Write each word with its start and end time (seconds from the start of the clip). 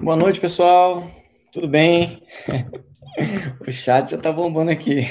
Boa 0.00 0.16
noite, 0.16 0.40
pessoal. 0.40 1.10
Tudo 1.52 1.68
bem? 1.68 2.22
o 3.60 3.70
chat 3.70 4.12
já 4.12 4.18
tá 4.18 4.32
bombando 4.32 4.70
aqui. 4.70 5.06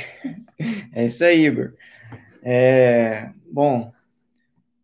É 0.92 1.06
isso 1.06 1.24
aí, 1.24 1.46
Igor. 1.46 1.74
É, 2.42 3.30
bom, 3.52 3.92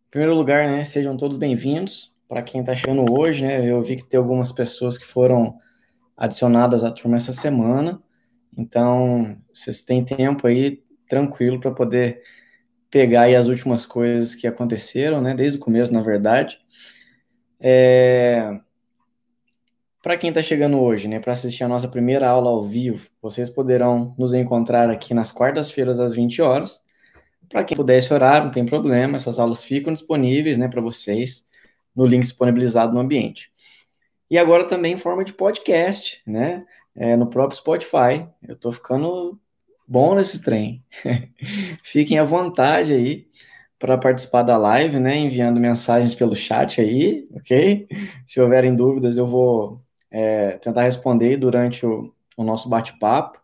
em 0.06 0.10
primeiro 0.10 0.34
lugar, 0.34 0.68
né, 0.68 0.84
sejam 0.84 1.16
todos 1.16 1.36
bem-vindos. 1.36 2.14
Para 2.28 2.40
quem 2.40 2.60
está 2.60 2.72
chegando 2.72 3.04
hoje, 3.12 3.44
né, 3.44 3.68
eu 3.68 3.82
vi 3.82 3.96
que 3.96 4.04
tem 4.04 4.18
algumas 4.18 4.52
pessoas 4.52 4.96
que 4.96 5.04
foram 5.04 5.58
adicionadas 6.16 6.84
à 6.84 6.92
turma 6.92 7.16
essa 7.16 7.32
semana. 7.32 8.00
Então, 8.56 9.36
vocês 9.52 9.80
têm 9.80 10.04
tempo 10.04 10.46
aí, 10.46 10.84
tranquilo, 11.08 11.58
para 11.58 11.72
poder 11.72 12.22
pegar 12.88 13.22
aí 13.22 13.34
as 13.34 13.48
últimas 13.48 13.84
coisas 13.84 14.36
que 14.36 14.46
aconteceram, 14.46 15.20
né, 15.20 15.34
desde 15.34 15.58
o 15.58 15.60
começo, 15.60 15.92
na 15.92 16.00
verdade. 16.00 16.60
É, 17.58 18.60
para 20.02 20.16
quem 20.16 20.30
está 20.30 20.42
chegando 20.42 20.80
hoje, 20.80 21.08
né, 21.08 21.20
para 21.20 21.32
assistir 21.32 21.62
a 21.64 21.68
nossa 21.68 21.86
primeira 21.86 22.28
aula 22.28 22.50
ao 22.50 22.64
vivo, 22.64 23.08
vocês 23.20 23.50
poderão 23.50 24.14
nos 24.18 24.32
encontrar 24.32 24.88
aqui 24.88 25.12
nas 25.12 25.30
quartas-feiras 25.30 26.00
às 26.00 26.14
20 26.14 26.40
horas. 26.40 26.82
Para 27.48 27.64
quem 27.64 27.76
puder 27.76 27.98
esse 27.98 28.08
não 28.18 28.50
tem 28.50 28.64
problema, 28.64 29.16
essas 29.16 29.38
aulas 29.38 29.62
ficam 29.62 29.92
disponíveis, 29.92 30.56
né, 30.56 30.68
para 30.68 30.80
vocês 30.80 31.48
no 31.94 32.06
link 32.06 32.22
disponibilizado 32.22 32.94
no 32.94 33.00
ambiente. 33.00 33.52
E 34.30 34.38
agora 34.38 34.66
também 34.66 34.94
em 34.94 34.98
forma 34.98 35.24
de 35.24 35.32
podcast, 35.32 36.22
né, 36.26 36.64
é, 36.94 37.16
no 37.16 37.28
próprio 37.28 37.58
Spotify. 37.58 38.26
Eu 38.46 38.54
estou 38.54 38.72
ficando 38.72 39.38
bom 39.86 40.14
nesses 40.14 40.40
trem. 40.40 40.84
Fiquem 41.82 42.18
à 42.18 42.24
vontade 42.24 42.92
aí 42.92 43.26
para 43.78 43.98
participar 43.98 44.42
da 44.42 44.56
live, 44.56 45.00
né, 45.00 45.16
enviando 45.16 45.58
mensagens 45.58 46.14
pelo 46.14 46.36
chat 46.36 46.80
aí, 46.80 47.26
ok? 47.32 47.88
Se 48.26 48.40
houverem 48.40 48.74
dúvidas, 48.76 49.16
eu 49.16 49.26
vou 49.26 49.82
é, 50.10 50.52
tentar 50.58 50.82
responder 50.82 51.36
durante 51.36 51.86
o, 51.86 52.12
o 52.36 52.44
nosso 52.44 52.68
bate-papo. 52.68 53.40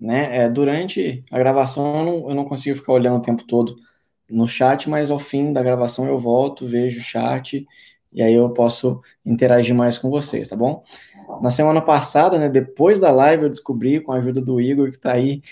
Né? 0.00 0.44
É, 0.44 0.48
durante 0.48 1.24
a 1.30 1.38
gravação 1.38 1.98
eu 1.98 2.04
não, 2.04 2.30
eu 2.30 2.34
não, 2.34 2.44
consigo 2.44 2.76
ficar 2.76 2.92
olhando 2.92 3.18
o 3.18 3.22
tempo 3.22 3.44
todo 3.44 3.76
no 4.28 4.46
chat, 4.46 4.88
mas 4.88 5.10
ao 5.10 5.18
fim 5.18 5.52
da 5.52 5.62
gravação 5.62 6.06
eu 6.06 6.18
volto, 6.18 6.66
vejo 6.66 7.00
o 7.00 7.02
chat 7.02 7.66
e 8.12 8.22
aí 8.22 8.34
eu 8.34 8.48
posso 8.50 9.00
interagir 9.24 9.74
mais 9.74 9.98
com 9.98 10.08
vocês, 10.08 10.48
tá 10.48 10.56
bom? 10.56 10.84
Na 11.42 11.50
semana 11.50 11.80
passada, 11.80 12.38
né, 12.38 12.48
depois 12.48 13.00
da 13.00 13.10
live, 13.10 13.44
eu 13.44 13.50
descobri, 13.50 14.00
com 14.00 14.12
a 14.12 14.16
ajuda 14.16 14.40
do 14.40 14.60
Igor, 14.60 14.90
que 14.90 14.96
está 14.96 15.12
aí, 15.12 15.42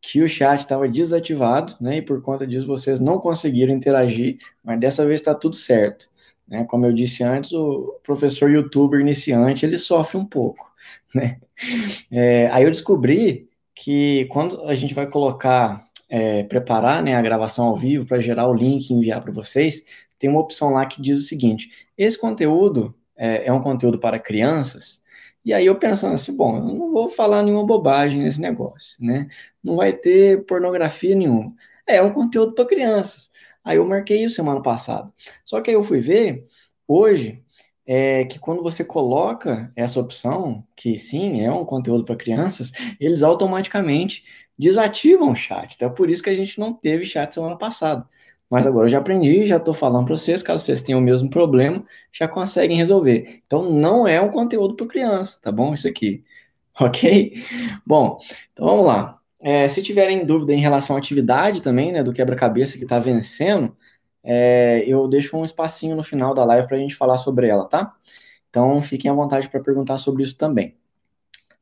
que 0.00 0.22
o 0.22 0.28
chat 0.28 0.60
estava 0.60 0.88
desativado, 0.88 1.74
né, 1.80 1.98
e 1.98 2.02
por 2.02 2.22
conta 2.22 2.46
disso 2.46 2.66
vocês 2.66 3.00
não 3.00 3.18
conseguiram 3.18 3.74
interagir, 3.74 4.38
mas 4.64 4.80
dessa 4.80 5.04
vez 5.04 5.20
está 5.20 5.34
tudo 5.34 5.56
certo. 5.56 6.08
Né? 6.46 6.64
Como 6.64 6.86
eu 6.86 6.92
disse 6.92 7.22
antes, 7.22 7.52
o 7.52 7.98
professor 8.02 8.50
youtuber 8.50 9.00
iniciante, 9.00 9.66
ele 9.66 9.78
sofre 9.78 10.16
um 10.16 10.24
pouco, 10.24 10.72
né? 11.14 11.40
É, 12.10 12.48
aí 12.52 12.64
eu 12.64 12.70
descobri 12.70 13.48
que 13.74 14.26
quando 14.26 14.62
a 14.68 14.74
gente 14.74 14.94
vai 14.94 15.08
colocar, 15.08 15.86
é, 16.08 16.42
preparar 16.44 17.02
né, 17.02 17.14
a 17.16 17.22
gravação 17.22 17.66
ao 17.66 17.76
vivo 17.76 18.06
para 18.06 18.20
gerar 18.20 18.48
o 18.48 18.54
link 18.54 18.88
e 18.88 18.94
enviar 18.94 19.22
para 19.22 19.32
vocês, 19.32 19.84
tem 20.18 20.30
uma 20.30 20.40
opção 20.40 20.70
lá 20.70 20.86
que 20.86 21.00
diz 21.02 21.18
o 21.18 21.22
seguinte, 21.22 21.70
esse 21.96 22.18
conteúdo 22.18 22.94
é, 23.16 23.46
é 23.46 23.52
um 23.52 23.62
conteúdo 23.62 23.98
para 23.98 24.18
crianças, 24.18 25.02
e 25.46 25.52
aí 25.54 25.64
eu 25.66 25.78
pensando 25.78 26.14
assim, 26.14 26.36
bom, 26.36 26.56
eu 26.56 26.64
não 26.64 26.92
vou 26.92 27.08
falar 27.08 27.40
nenhuma 27.42 27.64
bobagem 27.64 28.20
nesse 28.20 28.40
negócio, 28.40 28.96
né? 29.00 29.28
Não 29.62 29.76
vai 29.76 29.92
ter 29.92 30.44
pornografia 30.44 31.14
nenhuma. 31.14 31.54
É, 31.86 31.96
é 31.96 32.02
um 32.02 32.12
conteúdo 32.12 32.52
para 32.52 32.66
crianças. 32.66 33.30
Aí 33.66 33.78
eu 33.78 33.86
marquei 33.86 34.24
isso 34.24 34.36
semana 34.36 34.62
passada. 34.62 35.12
Só 35.44 35.60
que 35.60 35.70
aí 35.70 35.76
eu 35.76 35.82
fui 35.82 36.00
ver 36.00 36.46
hoje 36.88 37.42
é 37.86 38.24
que 38.24 38.38
quando 38.38 38.62
você 38.62 38.84
coloca 38.84 39.68
essa 39.76 40.00
opção, 40.00 40.66
que 40.76 40.98
sim, 40.98 41.42
é 41.42 41.52
um 41.52 41.64
conteúdo 41.64 42.04
para 42.04 42.16
crianças, 42.16 42.72
eles 43.00 43.22
automaticamente 43.22 44.24
desativam 44.58 45.32
o 45.32 45.36
chat. 45.36 45.74
Então 45.74 45.88
é 45.88 45.92
por 45.92 46.10
isso 46.10 46.22
que 46.22 46.30
a 46.30 46.34
gente 46.34 46.58
não 46.58 46.72
teve 46.74 47.04
chat 47.06 47.32
semana 47.34 47.56
passada. 47.58 48.08
Mas 48.50 48.66
agora 48.66 48.86
eu 48.86 48.90
já 48.90 48.98
aprendi, 48.98 49.46
já 49.46 49.56
estou 49.56 49.74
falando 49.74 50.06
para 50.06 50.16
vocês, 50.16 50.42
caso 50.42 50.64
vocês 50.64 50.82
tenham 50.82 51.00
o 51.00 51.02
mesmo 51.02 51.28
problema, 51.28 51.84
já 52.12 52.28
conseguem 52.28 52.76
resolver. 52.76 53.42
Então 53.46 53.70
não 53.72 54.06
é 54.06 54.20
um 54.20 54.30
conteúdo 54.30 54.76
para 54.76 54.86
criança, 54.86 55.38
tá 55.42 55.50
bom? 55.52 55.74
Isso 55.74 55.88
aqui. 55.88 56.24
Ok? 56.78 57.34
Bom, 57.86 58.20
então 58.52 58.66
vamos 58.66 58.86
lá. 58.86 59.18
É, 59.40 59.68
se 59.68 59.82
tiverem 59.82 60.24
dúvida 60.24 60.52
em 60.52 60.60
relação 60.60 60.96
à 60.96 60.98
atividade 60.98 61.62
também, 61.62 61.92
né, 61.92 62.02
do 62.02 62.12
quebra-cabeça 62.12 62.78
que 62.78 62.84
está 62.84 62.98
vencendo, 62.98 63.76
é, 64.24 64.82
eu 64.86 65.06
deixo 65.06 65.36
um 65.36 65.44
espacinho 65.44 65.94
no 65.94 66.02
final 66.02 66.34
da 66.34 66.44
live 66.44 66.66
para 66.66 66.76
a 66.76 66.80
gente 66.80 66.96
falar 66.96 67.18
sobre 67.18 67.46
ela, 67.48 67.64
tá? 67.64 67.94
Então 68.50 68.80
fiquem 68.82 69.10
à 69.10 69.14
vontade 69.14 69.48
para 69.48 69.60
perguntar 69.60 69.98
sobre 69.98 70.22
isso 70.22 70.36
também. 70.36 70.76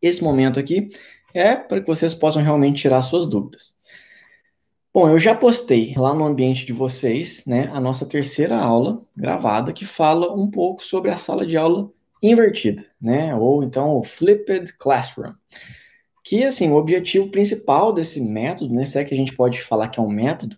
Esse 0.00 0.22
momento 0.22 0.58
aqui 0.58 0.90
é 1.34 1.56
para 1.56 1.80
que 1.80 1.86
vocês 1.86 2.14
possam 2.14 2.42
realmente 2.42 2.82
tirar 2.82 3.02
suas 3.02 3.26
dúvidas. 3.26 3.76
Bom, 4.92 5.10
eu 5.10 5.18
já 5.18 5.34
postei 5.34 5.92
lá 5.96 6.14
no 6.14 6.24
ambiente 6.24 6.64
de 6.64 6.72
vocês, 6.72 7.44
né, 7.44 7.68
a 7.72 7.80
nossa 7.80 8.06
terceira 8.06 8.56
aula 8.56 9.02
gravada 9.16 9.72
que 9.72 9.84
fala 9.84 10.32
um 10.32 10.48
pouco 10.48 10.84
sobre 10.84 11.10
a 11.10 11.16
sala 11.16 11.44
de 11.44 11.56
aula 11.56 11.91
invertida, 12.22 12.86
né, 13.00 13.34
ou 13.34 13.64
então 13.64 13.96
o 13.96 14.04
flipped 14.04 14.72
classroom 14.78 15.32
que 16.24 16.42
assim, 16.42 16.70
o 16.70 16.76
objetivo 16.76 17.28
principal 17.28 17.92
desse 17.92 18.18
método, 18.18 18.74
né, 18.74 18.86
se 18.86 18.98
é 18.98 19.04
que 19.04 19.12
a 19.12 19.16
gente 19.16 19.36
pode 19.36 19.60
falar 19.60 19.88
que 19.88 20.00
é 20.00 20.02
um 20.02 20.08
método, 20.08 20.56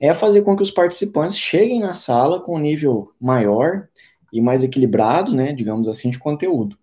é 0.00 0.12
fazer 0.12 0.42
com 0.42 0.56
que 0.56 0.62
os 0.62 0.72
participantes 0.72 1.38
cheguem 1.38 1.80
na 1.80 1.94
sala 1.94 2.40
com 2.40 2.56
um 2.56 2.60
nível 2.60 3.12
maior 3.20 3.88
e 4.32 4.40
mais 4.40 4.64
equilibrado, 4.64 5.32
né, 5.32 5.52
digamos 5.52 5.88
assim, 5.88 6.10
de 6.10 6.18
conteúdo. 6.18 6.76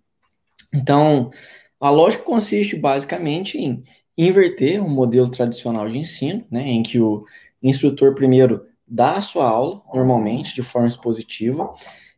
Então, 0.73 1.29
a 1.77 1.89
lógica 1.89 2.23
consiste 2.23 2.77
basicamente 2.77 3.57
em 3.57 3.83
inverter 4.17 4.81
o 4.81 4.85
um 4.85 4.89
modelo 4.89 5.29
tradicional 5.29 5.89
de 5.89 5.97
ensino, 5.97 6.45
né, 6.49 6.63
em 6.69 6.81
que 6.81 7.01
o 7.01 7.25
instrutor 7.61 8.15
primeiro 8.15 8.65
dá 8.87 9.17
a 9.17 9.21
sua 9.21 9.45
aula, 9.45 9.81
normalmente 9.93 10.55
de 10.55 10.61
forma 10.61 10.87
expositiva, 10.87 11.73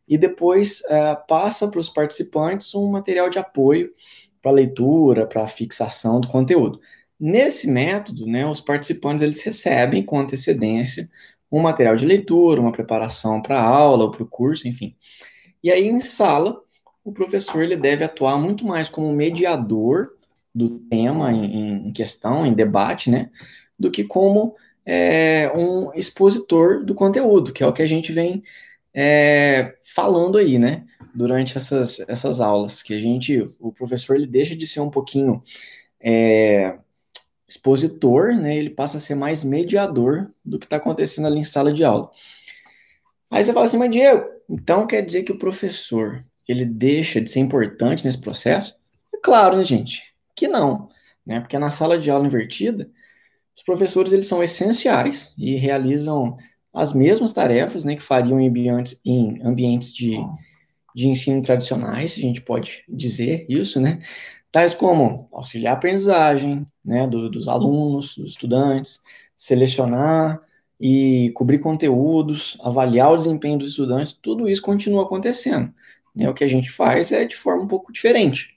e 0.07 0.17
depois 0.17 0.81
uh, 0.81 1.27
passa 1.27 1.67
para 1.67 1.79
os 1.79 1.89
participantes 1.89 2.75
um 2.75 2.91
material 2.91 3.29
de 3.29 3.39
apoio 3.39 3.89
para 4.43 4.51
leitura, 4.51 5.25
para 5.25 5.47
fixação 5.47 6.19
do 6.19 6.27
conteúdo. 6.27 6.81
Nesse 7.19 7.67
método, 7.67 8.27
né, 8.27 8.45
os 8.45 8.59
participantes 8.59 9.23
eles 9.23 9.41
recebem 9.41 10.03
com 10.03 10.19
antecedência 10.19 11.09
um 11.49 11.61
material 11.61 11.95
de 11.95 12.05
leitura, 12.05 12.59
uma 12.59 12.71
preparação 12.71 13.41
para 13.41 13.57
a 13.59 13.63
aula 13.63 14.05
ou 14.05 14.11
para 14.11 14.23
o 14.23 14.27
curso, 14.27 14.67
enfim. 14.67 14.95
E 15.63 15.71
aí 15.71 15.87
em 15.87 15.99
sala, 15.99 16.61
o 17.03 17.13
professor 17.13 17.63
ele 17.63 17.77
deve 17.77 18.03
atuar 18.03 18.37
muito 18.37 18.65
mais 18.65 18.89
como 18.89 19.13
mediador 19.13 20.09
do 20.53 20.79
tema 20.79 21.31
em, 21.31 21.87
em 21.87 21.93
questão, 21.93 22.45
em 22.45 22.53
debate, 22.53 23.09
né, 23.09 23.29
do 23.79 23.89
que 23.89 24.03
como 24.03 24.55
é, 24.85 25.51
um 25.55 25.93
expositor 25.93 26.83
do 26.83 26.93
conteúdo, 26.93 27.53
que 27.53 27.63
é 27.63 27.67
o 27.67 27.73
que 27.73 27.81
a 27.81 27.87
gente 27.87 28.11
vem 28.11 28.43
é, 28.93 29.75
falando 29.95 30.37
aí, 30.37 30.59
né? 30.59 30.85
Durante 31.13 31.57
essas, 31.57 31.99
essas 32.07 32.41
aulas, 32.41 32.81
que 32.81 32.93
a 32.93 32.99
gente, 32.99 33.49
o 33.59 33.71
professor, 33.71 34.15
ele 34.15 34.25
deixa 34.25 34.55
de 34.55 34.65
ser 34.65 34.79
um 34.79 34.89
pouquinho 34.89 35.43
é, 35.99 36.77
expositor, 37.47 38.33
né? 38.33 38.57
Ele 38.57 38.69
passa 38.69 38.97
a 38.97 38.99
ser 38.99 39.15
mais 39.15 39.43
mediador 39.43 40.31
do 40.43 40.57
que 40.57 40.65
está 40.65 40.77
acontecendo 40.77 41.27
ali 41.27 41.39
em 41.39 41.43
sala 41.43 41.71
de 41.71 41.83
aula. 41.83 42.09
Aí 43.29 43.43
você 43.43 43.53
fala 43.53 43.65
assim, 43.65 43.77
mas 43.77 43.91
Diego, 43.91 44.25
então 44.49 44.85
quer 44.87 45.01
dizer 45.01 45.23
que 45.23 45.31
o 45.31 45.37
professor, 45.37 46.23
ele 46.47 46.65
deixa 46.65 47.21
de 47.21 47.29
ser 47.29 47.39
importante 47.39 48.05
nesse 48.05 48.19
processo? 48.19 48.75
É 49.13 49.17
claro, 49.17 49.57
né, 49.57 49.63
gente? 49.63 50.13
Que 50.35 50.47
não, 50.47 50.89
né? 51.25 51.39
Porque 51.39 51.57
na 51.57 51.69
sala 51.69 51.97
de 51.97 52.09
aula 52.11 52.25
invertida, 52.25 52.89
os 53.55 53.63
professores, 53.63 54.11
eles 54.11 54.27
são 54.27 54.43
essenciais 54.43 55.33
e 55.37 55.55
realizam 55.55 56.37
as 56.73 56.91
mesmas 56.91 57.33
tarefas 57.33 57.85
né, 57.85 57.95
que 57.95 58.01
fariam 58.01 58.39
em 58.41 58.47
ambientes, 58.47 58.99
em 59.05 59.39
ambientes 59.43 59.93
de, 59.93 60.17
de 60.95 61.07
ensino 61.07 61.41
tradicionais, 61.41 62.15
a 62.17 62.21
gente 62.21 62.41
pode 62.41 62.83
dizer 62.87 63.45
isso, 63.49 63.81
né? 63.81 63.99
Tais 64.51 64.73
como 64.73 65.27
auxiliar 65.31 65.73
a 65.73 65.77
aprendizagem 65.77 66.65
né, 66.85 67.07
do, 67.07 67.29
dos 67.29 67.47
alunos, 67.47 68.15
dos 68.15 68.31
estudantes, 68.31 69.01
selecionar 69.35 70.39
e 70.79 71.31
cobrir 71.33 71.59
conteúdos, 71.59 72.57
avaliar 72.61 73.11
o 73.11 73.17
desempenho 73.17 73.57
dos 73.57 73.71
estudantes, 73.71 74.13
tudo 74.13 74.47
isso 74.47 74.61
continua 74.61 75.03
acontecendo. 75.03 75.73
Né? 76.15 76.29
O 76.29 76.33
que 76.33 76.43
a 76.43 76.47
gente 76.47 76.69
faz 76.69 77.11
é 77.11 77.25
de 77.25 77.35
forma 77.35 77.63
um 77.63 77.67
pouco 77.67 77.91
diferente. 77.91 78.55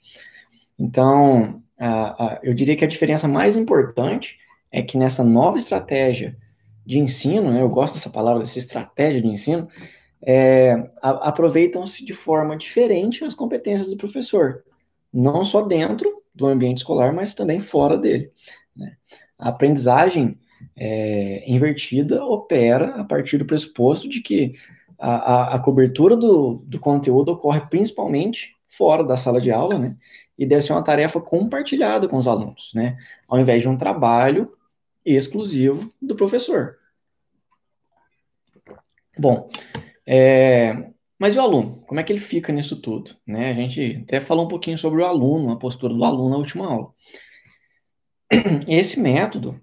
Então, 0.78 1.62
a, 1.78 2.24
a, 2.24 2.40
eu 2.42 2.52
diria 2.52 2.76
que 2.76 2.84
a 2.84 2.88
diferença 2.88 3.26
mais 3.26 3.56
importante 3.56 4.38
é 4.70 4.82
que 4.82 4.98
nessa 4.98 5.24
nova 5.24 5.56
estratégia 5.56 6.36
de 6.84 6.98
ensino, 6.98 7.50
né, 7.50 7.62
eu 7.62 7.68
gosto 7.68 7.94
dessa 7.94 8.10
palavra, 8.10 8.40
dessa 8.40 8.58
estratégia 8.58 9.20
de 9.20 9.28
ensino, 9.28 9.68
é, 10.22 10.90
aproveitam-se 11.02 12.04
de 12.04 12.12
forma 12.12 12.56
diferente 12.56 13.24
as 13.24 13.34
competências 13.34 13.90
do 13.90 13.96
professor, 13.96 14.64
não 15.12 15.44
só 15.44 15.62
dentro 15.62 16.22
do 16.34 16.46
ambiente 16.46 16.78
escolar, 16.78 17.12
mas 17.12 17.34
também 17.34 17.60
fora 17.60 17.96
dele. 17.96 18.30
Né? 18.74 18.96
A 19.38 19.48
aprendizagem 19.48 20.38
é, 20.76 21.44
invertida 21.50 22.24
opera 22.24 22.96
a 22.96 23.04
partir 23.04 23.38
do 23.38 23.46
pressuposto 23.46 24.08
de 24.08 24.20
que 24.20 24.54
a, 24.98 25.14
a, 25.14 25.54
a 25.54 25.58
cobertura 25.58 26.16
do, 26.16 26.62
do 26.66 26.78
conteúdo 26.80 27.32
ocorre 27.32 27.60
principalmente 27.68 28.54
fora 28.66 29.04
da 29.04 29.16
sala 29.16 29.40
de 29.40 29.50
aula, 29.50 29.78
né? 29.78 29.96
E 30.38 30.44
deve 30.44 30.62
ser 30.62 30.72
uma 30.72 30.84
tarefa 30.84 31.20
compartilhada 31.20 32.06
com 32.08 32.18
os 32.18 32.26
alunos, 32.26 32.72
né? 32.74 32.98
Ao 33.26 33.38
invés 33.38 33.62
de 33.62 33.68
um 33.68 33.76
trabalho 33.76 34.52
exclusivo 35.04 35.92
do 36.00 36.14
professor. 36.14 36.76
Bom, 39.18 39.48
é, 40.06 40.90
mas 41.18 41.34
e 41.34 41.38
o 41.38 41.42
aluno? 41.42 41.82
Como 41.86 41.98
é 41.98 42.02
que 42.02 42.12
ele 42.12 42.20
fica 42.20 42.52
nisso 42.52 42.80
tudo? 42.80 43.16
Né? 43.26 43.50
A 43.50 43.54
gente 43.54 44.02
até 44.04 44.20
falou 44.20 44.44
um 44.44 44.48
pouquinho 44.48 44.78
sobre 44.78 45.02
o 45.02 45.04
aluno, 45.04 45.52
a 45.52 45.58
postura 45.58 45.92
do 45.94 46.04
aluno 46.04 46.30
na 46.30 46.36
última 46.36 46.66
aula. 46.66 46.92
Esse 48.68 49.00
método 49.00 49.60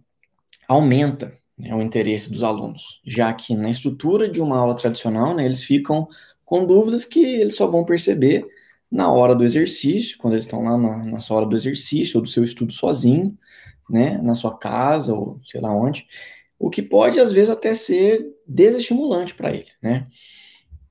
aumenta 0.68 1.38
né, 1.58 1.74
o 1.76 1.82
interesse 1.82 2.32
dos 2.32 2.44
alunos, 2.44 3.02
já 3.06 3.32
que 3.34 3.56
na 3.56 3.70
estrutura 3.70 4.28
de 4.28 4.42
uma 4.42 4.58
aula 4.58 4.76
tradicional, 4.76 5.36
né, 5.36 5.46
eles 5.46 5.64
ficam 5.64 6.08
com 6.44 6.66
dúvidas 6.66 7.06
que 7.06 7.20
eles 7.20 7.56
só 7.56 7.68
vão 7.68 7.86
perceber 7.86 8.46
na 8.92 9.12
hora 9.12 9.36
do 9.36 9.44
exercício, 9.44 10.18
quando 10.18 10.34
eles 10.34 10.46
estão 10.46 10.64
lá 10.64 10.78
na, 10.78 10.98
na 10.98 11.20
sua 11.20 11.38
hora 11.38 11.46
do 11.46 11.56
exercício, 11.56 12.18
ou 12.18 12.24
do 12.24 12.30
seu 12.30 12.44
estudo 12.44 12.74
sozinho, 12.74 13.38
né, 13.90 14.18
na 14.20 14.34
sua 14.36 14.58
casa, 14.58 15.14
ou 15.14 15.40
sei 15.44 15.62
lá 15.62 15.72
onde, 15.76 16.08
o 16.64 16.70
que 16.70 16.82
pode, 16.82 17.20
às 17.20 17.30
vezes, 17.30 17.50
até 17.50 17.76
ser 17.76 18.26
desestimulante 18.48 19.36
para 19.36 19.52
ele, 19.52 19.68
né. 19.82 20.08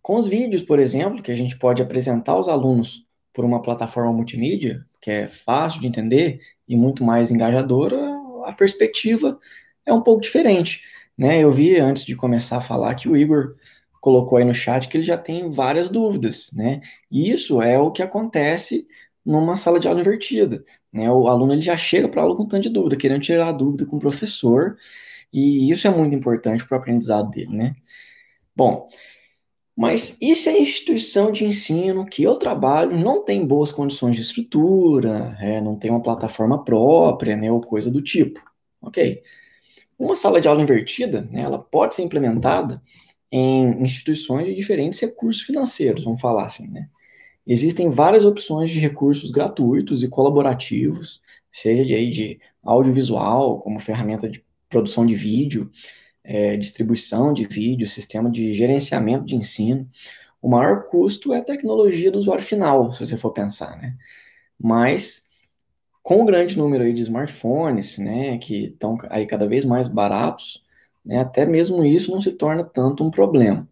Com 0.03 0.17
os 0.17 0.27
vídeos, 0.27 0.61
por 0.61 0.79
exemplo, 0.79 1.23
que 1.23 1.33
a 1.33 1.35
gente 1.35 1.57
pode 1.59 1.81
apresentar 1.81 2.33
aos 2.33 2.47
alunos 2.47 3.07
por 3.33 3.43
uma 3.43 3.63
plataforma 3.63 4.13
multimídia, 4.13 4.85
que 5.01 5.11
é 5.11 5.29
fácil 5.31 5.81
de 5.81 5.87
entender 5.87 6.41
e 6.69 6.77
muito 6.77 7.03
mais 7.03 7.31
engajadora, 7.31 7.99
a 8.45 8.53
perspectiva 8.53 9.41
é 9.87 9.95
um 9.95 10.03
pouco 10.03 10.21
diferente, 10.21 10.83
né? 11.17 11.43
Eu 11.43 11.51
vi 11.51 11.79
antes 11.79 12.05
de 12.05 12.15
começar 12.15 12.59
a 12.59 12.61
falar 12.61 12.95
que 12.95 13.09
o 13.09 13.17
Igor 13.17 13.57
colocou 13.99 14.37
aí 14.37 14.45
no 14.45 14.53
chat 14.53 14.87
que 14.89 14.99
ele 14.99 15.05
já 15.05 15.17
tem 15.17 15.49
várias 15.49 15.89
dúvidas, 15.89 16.51
né? 16.53 16.83
E 17.11 17.31
isso 17.31 17.63
é 17.63 17.79
o 17.79 17.91
que 17.91 18.03
acontece 18.03 18.87
numa 19.25 19.57
sala 19.57 19.81
de 19.81 19.89
aula 19.89 20.01
invertida, 20.01 20.63
né? 20.93 21.11
O 21.11 21.29
aluno 21.29 21.55
ele 21.55 21.63
já 21.63 21.79
chega 21.79 22.11
para 22.11 22.21
a 22.21 22.25
aula 22.25 22.37
com 22.37 22.45
tanto 22.45 22.65
de 22.65 22.69
dúvida, 22.69 22.95
querendo 22.95 23.23
tirar 23.23 23.49
a 23.49 23.53
dúvida 23.53 23.87
com 23.87 23.97
o 23.97 24.01
professor, 24.01 24.77
e 25.33 25.71
isso 25.71 25.87
é 25.87 25.91
muito 25.91 26.15
importante 26.15 26.67
para 26.67 26.77
o 26.77 26.81
aprendizado 26.81 27.31
dele, 27.31 27.57
né? 27.57 27.77
Bom, 28.55 28.89
mas 29.77 30.17
e 30.21 30.35
se 30.37 30.49
a 30.51 30.59
instituição 30.59 31.33
de 31.33 31.45
ensino 31.45 32.05
que 32.07 32.23
eu 32.23 32.37
trabalho 32.37 32.97
não 32.99 33.25
tem 33.25 33.47
boas 33.47 33.73
condições 33.73 34.17
de 34.17 34.23
estrutura, 34.23 35.37
é, 35.41 35.61
não 35.61 35.77
tem 35.77 35.91
uma 35.91 36.03
plataforma 36.03 36.63
própria, 36.63 37.37
né, 37.37 37.51
ou 37.51 37.61
coisa 37.61 37.91
do 37.91 38.03
tipo? 38.03 38.41
Ok. 38.81 39.23
Uma 39.99 40.17
sala 40.17 40.41
de 40.41 40.49
aula 40.49 40.63
invertida, 40.63 41.23
né, 41.31 41.43
ela 41.43 41.59
pode 41.59 41.95
ser 41.95 42.03
implementada 42.03 42.83
em 43.31 43.83
instituições 43.83 44.47
de 44.47 44.55
diferentes 44.55 45.01
recursos 45.01 45.43
financeiros, 45.43 46.05
vamos 46.05 46.21
falar 46.21 46.47
assim, 46.47 46.69
né? 46.69 46.89
Existem 47.47 47.91
várias 47.91 48.25
opções 48.25 48.71
de 48.71 48.79
recursos 48.79 49.31
gratuitos 49.31 50.03
e 50.03 50.09
colaborativos, 50.09 51.21
seja 51.51 51.85
de, 51.85 52.11
de 52.11 52.41
audiovisual, 52.63 53.61
como 53.61 53.81
ferramenta 53.81 54.29
de 54.29 54.45
produção 54.73 55.07
de 55.07 55.15
vídeo, 55.15 55.71
é, 56.25 56.57
distribuição 56.57 57.33
de 57.33 57.45
vídeo, 57.45 57.87
sistema 57.87 58.31
de 58.31 58.53
gerenciamento 58.53 59.27
de 59.27 59.37
ensino. 59.37 59.89
O 60.41 60.49
maior 60.49 60.89
custo 60.89 61.33
é 61.33 61.39
a 61.39 61.45
tecnologia 61.45 62.11
do 62.11 62.19
usuário 62.19 62.43
final, 62.43 62.93
se 62.93 63.07
você 63.07 63.17
for 63.17 63.33
pensar, 63.33 63.77
né? 63.81 63.97
Mas 64.59 65.29
com 66.03 66.23
o 66.23 66.25
grande 66.25 66.59
número 66.59 66.83
aí 66.83 66.93
de 66.93 67.03
smartphones, 67.03 67.99
né, 67.99 68.37
que 68.39 68.65
estão 68.65 68.99
aí 69.09 69.25
cada 69.27 69.47
vez 69.47 69.65
mais 69.65 69.87
baratos, 69.87 70.65
né, 71.05 71.21
até 71.21 71.47
mesmo 71.47 71.85
isso 71.85 72.11
não 72.11 72.21
se 72.21 72.33
torna 72.33 72.65
tanto 72.65 73.05
um 73.05 73.11
problema. 73.11 73.69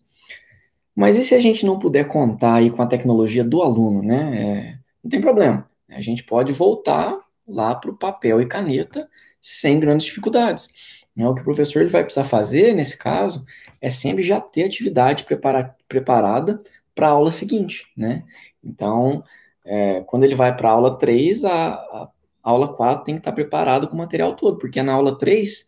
Mas 0.95 1.17
e 1.17 1.23
se 1.23 1.35
a 1.35 1.41
gente 1.41 1.65
não 1.65 1.79
puder 1.79 2.07
contar 2.07 2.57
aí 2.57 2.71
com 2.71 2.83
a 2.83 2.87
tecnologia 2.87 3.43
do 3.43 3.63
aluno, 3.63 4.03
né? 4.03 4.43
É, 4.43 4.79
não 5.03 5.11
tem 5.11 5.21
problema. 5.21 5.69
A 5.89 6.01
gente 6.01 6.23
pode 6.25 6.53
voltar 6.53 7.19
lá 7.47 7.75
para 7.75 7.91
o 7.91 7.97
papel 7.97 8.41
e 8.41 8.47
caneta 8.47 9.09
sem 9.41 9.81
grandes 9.81 10.07
dificuldades. 10.07 10.71
Né? 11.15 11.27
O 11.29 11.35
que 11.35 11.41
o 11.41 11.45
professor 11.45 11.81
ele 11.81 11.91
vai 11.91 12.03
precisar 12.05 12.25
fazer, 12.25 12.75
nesse 12.75 12.97
caso, 12.97 13.45
é 13.81 13.91
sempre 13.91 14.23
já 14.23 14.41
ter 14.41 14.65
atividade 14.65 15.25
prepara 15.25 15.75
preparada 15.89 16.61
para 16.95 17.09
a 17.09 17.11
aula 17.11 17.31
seguinte, 17.31 17.87
né? 17.97 18.25
Então, 18.63 19.25
é, 19.65 20.03
quando 20.03 20.25
ele 20.25 20.35
vai 20.35 20.55
para 20.57 20.69
a 20.69 20.73
aula 20.73 20.99
3, 20.99 21.45
a, 21.45 21.75
a, 21.75 22.09
aula 22.43 22.75
4 22.75 23.05
tem 23.05 23.15
que 23.15 23.21
estar 23.21 23.33
preparado 23.33 23.89
com 23.89 23.95
o 23.95 23.99
material 23.99 24.35
todo, 24.37 24.59
porque 24.59 24.81
é 24.81 24.83
na 24.83 24.93
aula 24.93 25.17
3 25.19 25.67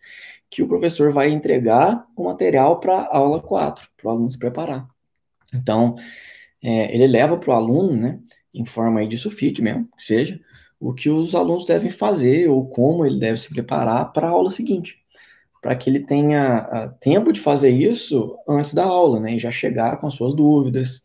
que 0.51 0.63
o 0.63 0.69
professor 0.69 1.11
vai 1.11 1.31
entregar 1.31 2.07
o 2.15 2.25
material 2.25 2.79
para 2.79 2.95
a 2.95 3.17
aula 3.17 3.41
4, 3.41 3.89
para 3.97 4.09
o 4.09 4.11
aluno 4.11 4.31
se 4.31 4.39
preparar. 4.39 4.87
Então, 5.55 5.97
é, 6.63 6.95
ele 6.95 7.07
leva 7.07 7.39
para 7.39 7.51
o 7.51 7.53
aluno, 7.55 7.97
né, 7.97 8.21
em 8.53 8.65
forma 8.65 9.01
aí 9.01 9.09
de 9.09 9.17
sulfite 9.17 9.63
mesmo, 9.63 9.89
que 9.97 10.03
seja, 10.03 10.39
o 10.82 10.93
que 10.94 11.08
os 11.11 11.34
alunos 11.34 11.64
devem 11.64 11.90
fazer 11.90 12.49
ou 12.49 12.67
como 12.69 13.06
ele 13.06 13.19
deve 13.19 13.38
se 13.38 13.49
preparar 13.50 14.12
para 14.12 14.26
a 14.29 14.31
aula 14.31 14.50
seguinte 14.50 15.02
para 15.62 15.76
que 15.76 15.88
ele 15.88 16.00
tenha 16.00 16.58
ah, 16.58 16.88
tempo 17.00 17.32
de 17.32 17.38
fazer 17.38 17.70
isso 17.70 18.37
antes 18.49 18.75
da 18.75 18.84
aula, 18.84 19.20
né, 19.20 19.37
e 19.37 19.38
já 19.38 19.52
chegar 19.52 19.96
com 19.99 20.08
as 20.08 20.14
suas 20.14 20.34
dúvidas, 20.34 21.02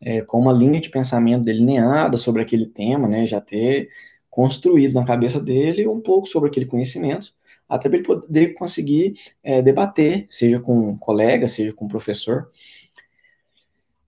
é, 0.00 0.20
com 0.20 0.38
uma 0.38 0.52
linha 0.52 0.78
de 0.78 0.90
pensamento 0.90 1.42
delineada 1.42 2.18
sobre 2.18 2.42
aquele 2.42 2.66
tema, 2.66 3.08
né, 3.08 3.26
já 3.26 3.40
ter 3.40 3.88
construído 4.28 4.92
na 4.92 5.06
cabeça 5.06 5.40
dele 5.40 5.88
um 5.88 6.00
pouco 6.00 6.26
sobre 6.28 6.50
aquele 6.50 6.66
conhecimento, 6.66 7.32
até 7.66 7.88
para 7.88 7.96
ele 7.98 8.06
poder 8.06 8.54
conseguir 8.54 9.14
é, 9.42 9.62
debater, 9.62 10.26
seja 10.28 10.60
com 10.60 10.90
um 10.90 10.98
colega, 10.98 11.48
seja 11.48 11.72
com 11.72 11.86
um 11.86 11.88
professor. 11.88 12.50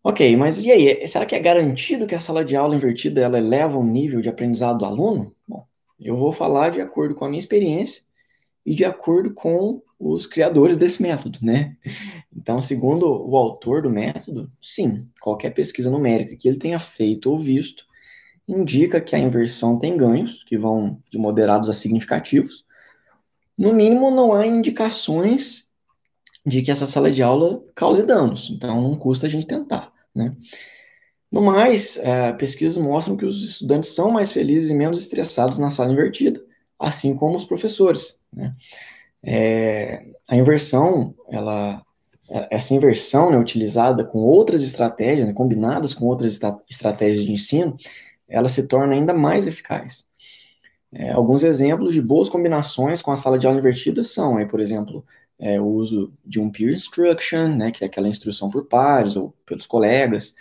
Ok, 0.09 0.37
mas 0.37 0.63
e 0.63 0.71
aí, 0.71 1.09
será 1.09 1.27
que 1.27 1.35
é 1.35 1.41
garantido 1.41 2.07
que 2.07 2.15
a 2.15 2.21
sala 2.21 2.45
de 2.45 2.55
aula 2.55 2.77
invertida 2.77 3.21
ela 3.23 3.39
eleva 3.39 3.77
o 3.77 3.83
nível 3.83 4.21
de 4.21 4.29
aprendizado 4.29 4.79
do 4.79 4.85
aluno? 4.85 5.35
Bom, 5.49 5.67
eu 5.99 6.17
vou 6.17 6.31
falar 6.31 6.71
de 6.71 6.81
acordo 6.81 7.13
com 7.13 7.25
a 7.25 7.29
minha 7.29 7.41
experiência 7.41 8.05
e 8.65 8.73
de 8.73 8.85
acordo 8.85 9.35
com 9.35 9.83
os 9.99 10.25
criadores 10.25 10.77
desse 10.77 11.03
método, 11.03 11.41
né? 11.43 11.77
Então, 12.33 12.63
segundo 12.63 13.05
o 13.05 13.37
autor 13.37 13.83
do 13.83 13.91
método, 13.91 14.49
sim, 14.63 15.09
qualquer 15.21 15.51
pesquisa 15.51 15.91
numérica 15.91 16.37
que 16.37 16.47
ele 16.47 16.59
tenha 16.59 16.79
feito 16.79 17.29
ou 17.29 17.37
visto 17.37 17.85
indica 18.47 19.01
que 19.01 19.17
a 19.17 19.19
inversão 19.19 19.77
tem 19.77 19.97
ganhos, 19.97 20.45
que 20.45 20.57
vão 20.57 21.03
de 21.11 21.19
moderados 21.19 21.69
a 21.69 21.73
significativos. 21.73 22.65
No 23.59 23.75
mínimo, 23.75 24.13
não 24.13 24.33
há 24.33 24.47
indicações 24.47 25.73
de 26.47 26.63
que 26.63 26.71
essa 26.71 26.87
sala 26.87 27.11
de 27.11 27.25
aula 27.25 27.61
cause 27.75 28.07
danos, 28.07 28.51
então 28.55 28.81
não 28.81 28.97
custa 28.97 29.27
a 29.27 29.29
gente 29.29 29.49
tentar, 29.49 29.96
né? 30.17 30.35
No 31.31 31.43
mais, 31.43 31.99
é, 31.99 32.33
pesquisas 32.33 32.79
mostram 32.79 33.17
que 33.17 33.27
os 33.27 33.43
estudantes 33.43 33.91
são 33.91 34.11
mais 34.11 34.33
felizes 34.33 34.71
e 34.71 34.75
menos 34.75 35.01
estressados 35.01 35.59
na 35.59 35.71
sala 35.71 35.93
invertida, 35.93 36.43
assim 36.79 37.15
como 37.15 37.37
os 37.37 37.45
professores, 37.45 38.23
né? 38.33 38.55
É, 39.23 40.07
a 40.29 40.37
inversão, 40.37 41.15
ela, 41.29 41.83
essa 42.51 42.75
inversão 42.75 43.31
né, 43.31 43.39
utilizada 43.39 44.05
com 44.05 44.19
outras 44.19 44.63
estratégias, 44.63 45.27
né, 45.27 45.33
combinadas 45.33 45.93
com 45.93 46.07
outras 46.07 46.39
estratégias 46.69 47.25
de 47.25 47.33
ensino, 47.33 47.77
ela 48.29 48.49
se 48.49 48.67
torna 48.67 48.95
ainda 48.95 49.13
mais 49.13 49.47
eficaz. 49.47 50.07
É, 50.93 51.13
alguns 51.13 51.43
exemplos 51.43 51.93
de 51.93 52.01
boas 52.01 52.29
combinações 52.29 53.03
com 53.03 53.11
a 53.11 53.17
sala 53.17 53.39
de 53.39 53.47
aula 53.47 53.59
invertida 53.59 54.03
são, 54.03 54.37
aí, 54.37 54.47
por 54.47 54.61
exemplo, 54.61 55.05
é, 55.39 55.61
o 55.61 55.65
uso 55.65 56.13
de 56.25 56.41
um 56.41 56.51
peer 56.51 56.73
instruction, 56.73 57.49
né, 57.57 57.71
que 57.71 57.85
é 57.85 57.87
aquela 57.87 58.09
instrução 58.09 58.51
por 58.51 58.67
pares 58.67 59.17
ou 59.17 59.35
pelos 59.45 59.67
colegas, 59.67 60.35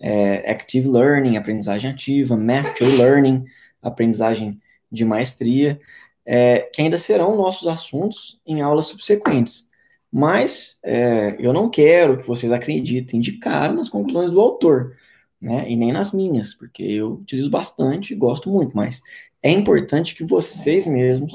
é, 0.00 0.50
active 0.50 0.88
learning, 0.88 1.36
aprendizagem 1.36 1.90
ativa, 1.90 2.36
mastery 2.36 2.96
learning, 2.96 3.44
aprendizagem 3.82 4.60
de 4.90 5.04
maestria, 5.04 5.80
é, 6.24 6.60
que 6.72 6.82
ainda 6.82 6.98
serão 6.98 7.36
nossos 7.36 7.68
assuntos 7.68 8.40
em 8.46 8.60
aulas 8.60 8.86
subsequentes. 8.86 9.70
Mas 10.12 10.78
é, 10.82 11.36
eu 11.38 11.52
não 11.52 11.70
quero 11.70 12.18
que 12.18 12.26
vocês 12.26 12.50
acreditem 12.50 13.20
de 13.20 13.32
cara 13.32 13.72
nas 13.72 13.88
conclusões 13.88 14.30
do 14.30 14.40
autor, 14.40 14.96
né? 15.40 15.70
E 15.70 15.76
nem 15.76 15.92
nas 15.92 16.12
minhas, 16.12 16.52
porque 16.52 16.82
eu 16.82 17.12
utilizo 17.14 17.48
bastante 17.48 18.12
e 18.12 18.16
gosto 18.16 18.50
muito, 18.50 18.76
mas 18.76 19.00
é 19.42 19.50
importante 19.50 20.14
que 20.14 20.24
vocês 20.24 20.86
mesmos 20.86 21.32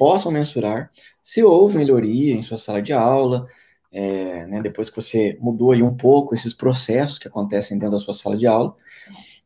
possam 0.00 0.32
mensurar 0.32 0.90
se 1.22 1.44
houve 1.44 1.76
melhoria 1.76 2.34
em 2.34 2.42
sua 2.42 2.56
sala 2.56 2.80
de 2.80 2.90
aula, 2.90 3.46
é, 3.92 4.46
né, 4.46 4.62
depois 4.62 4.88
que 4.88 4.96
você 4.96 5.36
mudou 5.38 5.72
aí 5.72 5.82
um 5.82 5.94
pouco 5.94 6.34
esses 6.34 6.54
processos 6.54 7.18
que 7.18 7.28
acontecem 7.28 7.78
dentro 7.78 7.96
da 7.96 8.02
sua 8.02 8.14
sala 8.14 8.34
de 8.34 8.46
aula. 8.46 8.74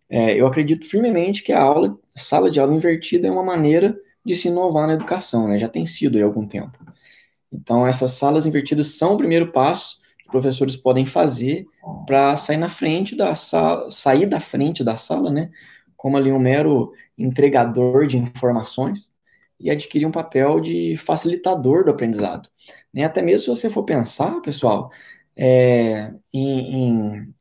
É, 0.08 0.40
eu 0.40 0.46
acredito 0.46 0.87
firmemente 0.87 1.42
que 1.42 1.52
a 1.52 1.61
aula, 1.61 1.99
sala 2.14 2.49
de 2.49 2.61
aula 2.61 2.73
invertida 2.73 3.26
é 3.26 3.30
uma 3.32 3.42
maneira 3.42 3.99
de 4.25 4.32
se 4.37 4.46
inovar 4.46 4.87
na 4.87 4.92
educação, 4.92 5.49
né? 5.49 5.58
Já 5.58 5.68
tem 5.68 5.84
sido 5.87 6.16
há 6.20 6.25
algum 6.25 6.46
tempo. 6.46 6.78
Então, 7.52 7.84
essas 7.84 8.12
salas 8.12 8.46
invertidas 8.46 8.87
são 8.96 9.14
o 9.14 9.16
primeiro 9.16 9.50
passo 9.50 9.99
que 10.18 10.30
professores 10.30 10.76
podem 10.76 11.04
fazer 11.04 11.66
para 12.06 12.37
sair 12.37 12.58
na 12.58 12.68
frente 12.68 13.16
da 13.16 13.34
sala, 13.34 13.90
sair 13.90 14.26
da 14.26 14.38
frente 14.38 14.84
da 14.84 14.96
sala, 14.96 15.32
né? 15.32 15.50
Como 15.96 16.16
ali 16.16 16.30
um 16.30 16.38
mero 16.38 16.92
entregador 17.18 18.06
de 18.06 18.18
informações 18.18 19.12
e 19.58 19.70
adquirir 19.70 20.06
um 20.06 20.12
papel 20.12 20.61
de 20.61 20.96
facilitador 20.96 21.84
do 21.84 21.90
aprendizado. 21.90 22.49
Nem 22.92 23.04
até 23.04 23.23
mesmo 23.23 23.40
se 23.40 23.61
você 23.61 23.70
for 23.70 23.84
pensar, 23.84 24.40
pessoal, 24.40 24.90
é, 25.37 26.12
em, 26.32 26.75
em, 26.75 27.34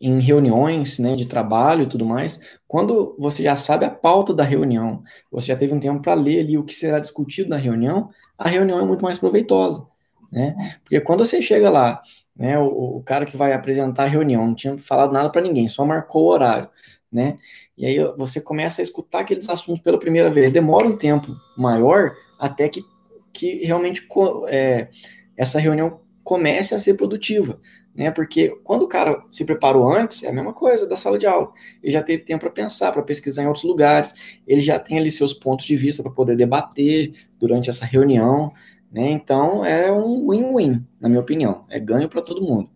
em 0.00 0.20
reuniões 0.20 0.98
né, 0.98 1.16
de 1.16 1.26
trabalho 1.26 1.82
e 1.82 1.88
tudo 1.88 2.04
mais, 2.04 2.40
quando 2.66 3.16
você 3.18 3.42
já 3.42 3.56
sabe 3.56 3.84
a 3.84 3.90
pauta 3.90 4.32
da 4.32 4.44
reunião, 4.44 5.02
você 5.30 5.48
já 5.48 5.56
teve 5.56 5.74
um 5.74 5.80
tempo 5.80 6.00
para 6.00 6.14
ler 6.14 6.40
ali 6.40 6.56
o 6.56 6.64
que 6.64 6.74
será 6.74 6.98
discutido 6.98 7.50
na 7.50 7.56
reunião, 7.56 8.10
a 8.36 8.48
reunião 8.48 8.78
é 8.78 8.84
muito 8.84 9.02
mais 9.02 9.18
proveitosa, 9.18 9.86
né? 10.30 10.78
Porque 10.84 11.00
quando 11.00 11.24
você 11.24 11.42
chega 11.42 11.68
lá, 11.68 12.00
né, 12.36 12.58
o, 12.58 12.98
o 12.98 13.02
cara 13.02 13.26
que 13.26 13.36
vai 13.36 13.52
apresentar 13.52 14.04
a 14.04 14.08
reunião 14.08 14.46
não 14.46 14.54
tinha 14.54 14.78
falado 14.78 15.12
nada 15.12 15.28
para 15.30 15.42
ninguém, 15.42 15.68
só 15.68 15.84
marcou 15.84 16.24
o 16.24 16.28
horário, 16.28 16.68
né? 17.10 17.38
E 17.78 17.86
aí 17.86 17.98
você 18.16 18.40
começa 18.40 18.82
a 18.82 18.84
escutar 18.84 19.20
aqueles 19.20 19.48
assuntos 19.48 19.82
pela 19.82 19.98
primeira 19.98 20.28
vez, 20.28 20.52
demora 20.52 20.86
um 20.86 20.96
tempo 20.96 21.34
maior 21.56 22.12
até 22.38 22.68
que, 22.68 22.84
que 23.32 23.64
realmente 23.64 24.06
é, 24.48 24.88
essa 25.36 25.58
reunião 25.58 26.00
comece 26.22 26.74
a 26.74 26.78
ser 26.78 26.94
produtiva 26.94 27.58
né? 27.98 28.12
Porque 28.12 28.50
quando 28.62 28.82
o 28.82 28.88
cara 28.88 29.24
se 29.28 29.44
preparou 29.44 29.92
antes, 29.92 30.22
é 30.22 30.28
a 30.28 30.32
mesma 30.32 30.52
coisa 30.52 30.86
da 30.86 30.96
sala 30.96 31.18
de 31.18 31.26
aula. 31.26 31.52
Ele 31.82 31.92
já 31.92 32.00
teve 32.00 32.22
tempo 32.22 32.42
para 32.42 32.50
pensar, 32.50 32.92
para 32.92 33.02
pesquisar 33.02 33.42
em 33.42 33.46
outros 33.46 33.64
lugares, 33.64 34.14
ele 34.46 34.60
já 34.60 34.78
tem 34.78 35.00
ali 35.00 35.10
seus 35.10 35.34
pontos 35.34 35.66
de 35.66 35.74
vista 35.74 36.00
para 36.00 36.12
poder 36.12 36.36
debater 36.36 37.12
durante 37.40 37.68
essa 37.68 37.84
reunião, 37.84 38.52
né? 38.92 39.10
Então 39.10 39.64
é 39.64 39.90
um 39.90 40.30
win-win, 40.30 40.86
na 41.00 41.08
minha 41.08 41.20
opinião. 41.20 41.64
É 41.68 41.80
ganho 41.80 42.08
para 42.08 42.22
todo 42.22 42.40
mundo. 42.40 42.70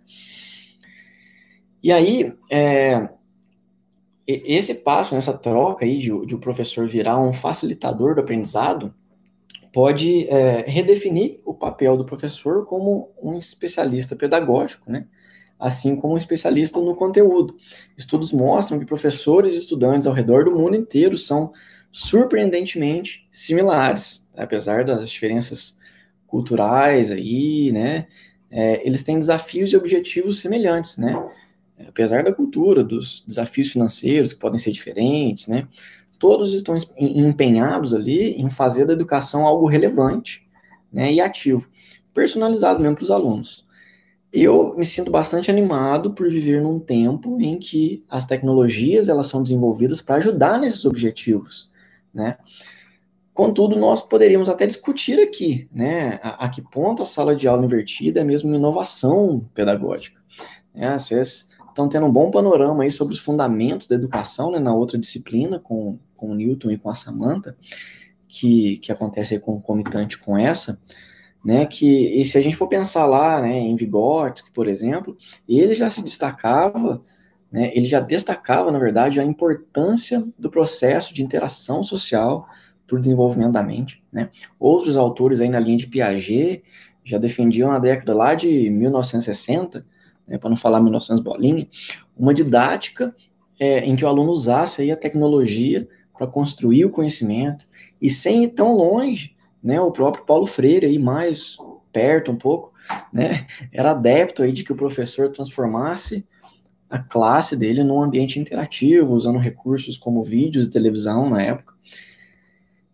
E 1.80 1.92
aí, 1.92 2.32
é, 2.50 3.08
esse 4.26 4.74
passo, 4.74 5.14
nessa 5.14 5.32
troca 5.32 5.84
aí 5.84 5.98
de, 5.98 6.26
de 6.26 6.34
o 6.34 6.38
professor 6.38 6.86
virar 6.86 7.18
um 7.18 7.32
facilitador 7.32 8.14
do 8.14 8.20
aprendizado, 8.20 8.94
pode 9.72 10.28
é, 10.28 10.62
redefinir 10.62 11.40
o 11.44 11.54
papel 11.54 11.96
do 11.96 12.04
professor 12.04 12.66
como 12.66 13.10
um 13.20 13.38
especialista 13.38 14.14
pedagógico, 14.14 14.90
né? 14.90 15.06
assim 15.62 15.94
como 15.94 16.14
um 16.14 16.16
especialista 16.16 16.80
no 16.80 16.96
conteúdo. 16.96 17.56
Estudos 17.96 18.32
mostram 18.32 18.80
que 18.80 18.84
professores 18.84 19.54
e 19.54 19.58
estudantes 19.58 20.08
ao 20.08 20.12
redor 20.12 20.44
do 20.44 20.50
mundo 20.50 20.74
inteiro 20.74 21.16
são 21.16 21.52
surpreendentemente 21.92 23.28
similares, 23.30 24.28
apesar 24.36 24.84
das 24.84 25.08
diferenças 25.08 25.78
culturais 26.26 27.12
aí, 27.12 27.70
né? 27.70 28.08
É, 28.50 28.86
eles 28.86 29.04
têm 29.04 29.18
desafios 29.18 29.72
e 29.72 29.76
objetivos 29.76 30.40
semelhantes, 30.40 30.98
né? 30.98 31.14
Apesar 31.88 32.24
da 32.24 32.32
cultura, 32.32 32.82
dos 32.82 33.24
desafios 33.26 33.72
financeiros 33.72 34.32
que 34.32 34.40
podem 34.40 34.58
ser 34.58 34.72
diferentes, 34.72 35.48
né? 35.48 35.68
todos 36.22 36.54
estão 36.54 36.76
empenhados 36.96 37.92
ali 37.92 38.40
em 38.40 38.48
fazer 38.48 38.86
da 38.86 38.92
educação 38.92 39.44
algo 39.44 39.66
relevante 39.66 40.46
né, 40.92 41.12
e 41.12 41.20
ativo, 41.20 41.68
personalizado 42.14 42.80
mesmo 42.80 42.94
para 42.94 43.02
os 43.02 43.10
alunos. 43.10 43.66
Eu 44.32 44.72
me 44.76 44.86
sinto 44.86 45.10
bastante 45.10 45.50
animado 45.50 46.12
por 46.12 46.30
viver 46.30 46.62
num 46.62 46.78
tempo 46.78 47.40
em 47.40 47.58
que 47.58 48.04
as 48.08 48.24
tecnologias 48.24 49.08
elas 49.08 49.26
são 49.26 49.42
desenvolvidas 49.42 50.00
para 50.00 50.14
ajudar 50.14 50.60
nesses 50.60 50.84
objetivos, 50.84 51.68
né? 52.14 52.38
Contudo, 53.34 53.74
nós 53.74 54.00
poderíamos 54.00 54.48
até 54.48 54.64
discutir 54.64 55.18
aqui, 55.18 55.66
né, 55.72 56.20
a, 56.22 56.44
a 56.44 56.48
que 56.48 56.62
ponto 56.62 57.02
a 57.02 57.06
sala 57.06 57.34
de 57.34 57.48
aula 57.48 57.64
invertida 57.64 58.20
é 58.20 58.24
mesmo 58.24 58.48
uma 58.48 58.58
inovação 58.58 59.44
pedagógica. 59.54 60.20
Né? 60.72 60.96
Vocês 60.96 61.50
estão 61.72 61.88
tendo 61.88 62.06
um 62.06 62.12
bom 62.12 62.30
panorama 62.30 62.84
aí 62.84 62.92
sobre 62.92 63.14
os 63.14 63.20
fundamentos 63.20 63.86
da 63.86 63.96
educação, 63.96 64.50
né, 64.50 64.58
na 64.58 64.74
outra 64.74 64.98
disciplina, 64.98 65.58
com, 65.58 65.98
com 66.16 66.30
o 66.30 66.34
Newton 66.34 66.70
e 66.70 66.78
com 66.78 66.88
a 66.88 66.94
Samantha, 66.94 67.56
que, 68.28 68.78
que 68.78 68.92
acontece 68.92 69.34
aí 69.34 69.40
concomitante 69.40 70.18
com 70.18 70.38
essa, 70.38 70.80
né, 71.44 71.66
que 71.66 72.20
e 72.20 72.24
se 72.24 72.38
a 72.38 72.40
gente 72.40 72.56
for 72.56 72.68
pensar 72.68 73.06
lá, 73.06 73.40
né, 73.40 73.58
em 73.58 73.74
Vygotsky, 73.74 74.52
por 74.52 74.68
exemplo, 74.68 75.16
ele 75.48 75.74
já 75.74 75.90
se 75.90 76.02
destacava, 76.02 77.02
né, 77.50 77.72
ele 77.74 77.86
já 77.86 78.00
destacava, 78.00 78.70
na 78.70 78.78
verdade, 78.78 79.20
a 79.20 79.24
importância 79.24 80.24
do 80.38 80.50
processo 80.50 81.12
de 81.12 81.22
interação 81.22 81.82
social 81.82 82.48
para 82.86 82.96
o 82.96 83.00
desenvolvimento 83.00 83.52
da 83.52 83.62
mente, 83.62 84.02
né. 84.12 84.30
Outros 84.58 84.96
autores 84.96 85.40
aí 85.40 85.48
na 85.48 85.60
linha 85.60 85.78
de 85.78 85.86
Piaget 85.86 86.62
já 87.04 87.18
defendiam 87.18 87.70
na 87.70 87.78
década 87.78 88.14
lá 88.14 88.34
de 88.34 88.70
1960 88.70 89.84
né, 90.32 90.38
para 90.38 90.48
não 90.48 90.56
falar 90.56 90.80
1900 90.80 91.22
bolinha, 91.22 91.68
uma 92.16 92.32
didática 92.32 93.14
é, 93.60 93.80
em 93.80 93.94
que 93.94 94.04
o 94.04 94.08
aluno 94.08 94.32
usasse 94.32 94.80
aí 94.80 94.90
a 94.90 94.96
tecnologia 94.96 95.86
para 96.16 96.26
construir 96.26 96.86
o 96.86 96.90
conhecimento 96.90 97.68
e 98.00 98.08
sem 98.08 98.44
ir 98.44 98.48
tão 98.48 98.74
longe, 98.74 99.36
né, 99.62 99.78
o 99.80 99.92
próprio 99.92 100.24
Paulo 100.24 100.46
Freire 100.46 100.86
aí 100.86 100.98
mais 100.98 101.56
perto 101.92 102.32
um 102.32 102.36
pouco, 102.36 102.72
né, 103.12 103.46
era 103.70 103.90
adepto 103.90 104.42
aí 104.42 104.52
de 104.52 104.64
que 104.64 104.72
o 104.72 104.76
professor 104.76 105.28
transformasse 105.28 106.26
a 106.88 106.98
classe 106.98 107.56
dele 107.56 107.84
num 107.84 108.02
ambiente 108.02 108.38
interativo, 108.38 109.14
usando 109.14 109.38
recursos 109.38 109.96
como 109.96 110.22
vídeos 110.22 110.66
e 110.66 110.70
televisão 110.70 111.28
na 111.28 111.42
época. 111.42 111.74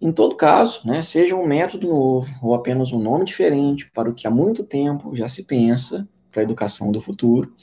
Em 0.01 0.13
todo 0.13 0.37
caso, 0.37 0.87
né, 0.87 1.03
seja 1.03 1.35
um 1.35 1.47
método 1.47 1.89
novo 1.89 2.33
ou 2.43 2.55
apenas 2.55 2.93
um 2.93 3.01
nome 3.01 3.25
diferente 3.25 3.91
para 3.93 4.09
o 4.09 4.15
que 4.15 4.27
há 4.27 4.31
muito 4.31 4.63
tempo 4.63 5.15
já 5.17 5.29
se 5.29 5.45
pensa, 5.45 6.07
para 6.31 6.43
a 6.43 6.45
educação 6.45 6.93
do 6.93 7.01
futuro, 7.01 7.55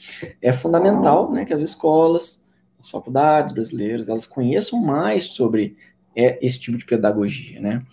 é 0.41 0.51
fundamental 0.51 1.31
né, 1.31 1.45
que 1.45 1.53
as 1.53 1.61
escolas, 1.61 2.45
as 2.79 2.89
faculdades 2.89 3.53
brasileiras, 3.53 4.09
elas 4.09 4.25
conheçam 4.25 4.81
mais 4.81 5.25
sobre 5.25 5.77
é, 6.15 6.37
esse 6.45 6.59
tipo 6.59 6.77
de 6.77 6.85
pedagogia, 6.85 7.59
né? 7.59 7.85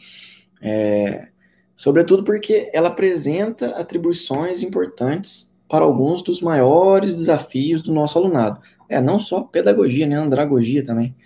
É, 0.61 1.29
sobretudo 1.75 2.23
porque 2.23 2.71
ela 2.73 2.89
apresenta 2.89 3.71
atribuições 3.71 4.63
importantes 4.63 5.53
para 5.69 5.85
alguns 5.85 6.23
dos 6.23 6.41
maiores 6.41 7.15
desafios 7.15 7.83
do 7.83 7.93
nosso 7.93 8.19
alunado. 8.19 8.61
É, 8.89 9.01
não 9.01 9.19
só 9.19 9.41
pedagogia, 9.41 10.07
né, 10.07 10.17
andragogia 10.17 10.85
também. 10.85 11.17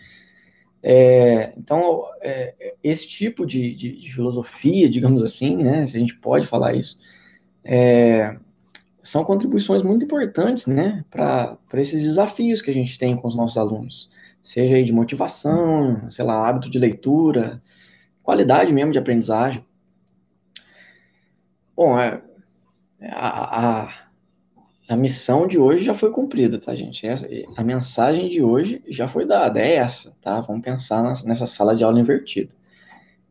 É, 0.83 1.53
então, 1.57 2.05
é, 2.23 2.77
esse 2.83 3.09
tipo 3.09 3.45
de, 3.45 3.75
de, 3.75 4.01
de, 4.01 4.13
filosofia, 4.13 4.89
digamos 4.89 5.21
assim, 5.21 5.57
né, 5.57 5.85
se 5.85 5.97
a 5.97 6.01
gente 6.01 6.15
pode 6.15 6.47
falar 6.47 6.75
isso, 6.75 7.01
é, 7.65 8.37
são 9.07 9.23
contribuições 9.23 9.85
muito 9.85 10.05
importantes, 10.05 10.67
né, 10.67 11.05
para 11.09 11.57
esses 11.75 12.03
desafios 12.03 12.61
que 12.61 12.71
a 12.71 12.75
gente 12.75 12.99
tem 12.99 13.17
com 13.17 13.29
os 13.29 13.37
nossos 13.37 13.57
alunos, 13.57 14.11
seja 14.43 14.75
aí 14.75 14.85
de 14.85 14.93
motivação, 14.93 16.11
sei 16.11 16.25
lá, 16.25 16.49
hábito 16.49 16.69
de 16.69 16.77
leitura, 16.77 17.63
qualidade 18.21 18.73
mesmo 18.73 18.91
de 18.91 18.99
aprendizagem. 18.99 19.65
Bom, 21.77 21.97
é, 21.97 22.21
a, 23.13 23.85
a, 23.85 23.95
a 24.89 24.97
missão 24.97 25.47
de 25.47 25.57
hoje 25.57 25.85
já 25.85 25.95
foi 25.95 26.11
cumprida, 26.11 26.59
tá, 26.59 26.75
gente? 26.75 27.07
Essa, 27.07 27.29
a 27.57 27.63
mensagem 27.63 28.29
de 28.29 28.43
hoje 28.43 28.83
já 28.89 29.07
foi 29.07 29.25
dada, 29.25 29.61
é 29.61 29.77
essa, 29.77 30.17
tá? 30.21 30.41
Vamos 30.41 30.63
pensar 30.63 31.03
nessa 31.25 31.47
sala 31.47 31.77
de 31.77 31.85
aula 31.85 32.01
invertida. 32.01 32.53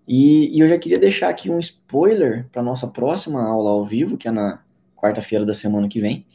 E, 0.07 0.55
e 0.55 0.59
eu 0.61 0.69
já 0.69 0.77
queria 0.77 0.99
deixar 0.99 1.29
aqui 1.29 1.49
um 1.49 1.59
spoiler 1.59 2.47
para 2.49 2.63
nossa 2.63 2.87
próxima 2.87 3.43
aula 3.43 3.71
ao 3.71 3.83
vivo, 3.83 4.17
que 4.17 4.29
é 4.29 4.31
na 4.31 4.64
quarta-feira 5.05 5.45
da 5.45 5.53
semana 5.53 5.87
que 5.87 5.99
vem, 5.99 6.25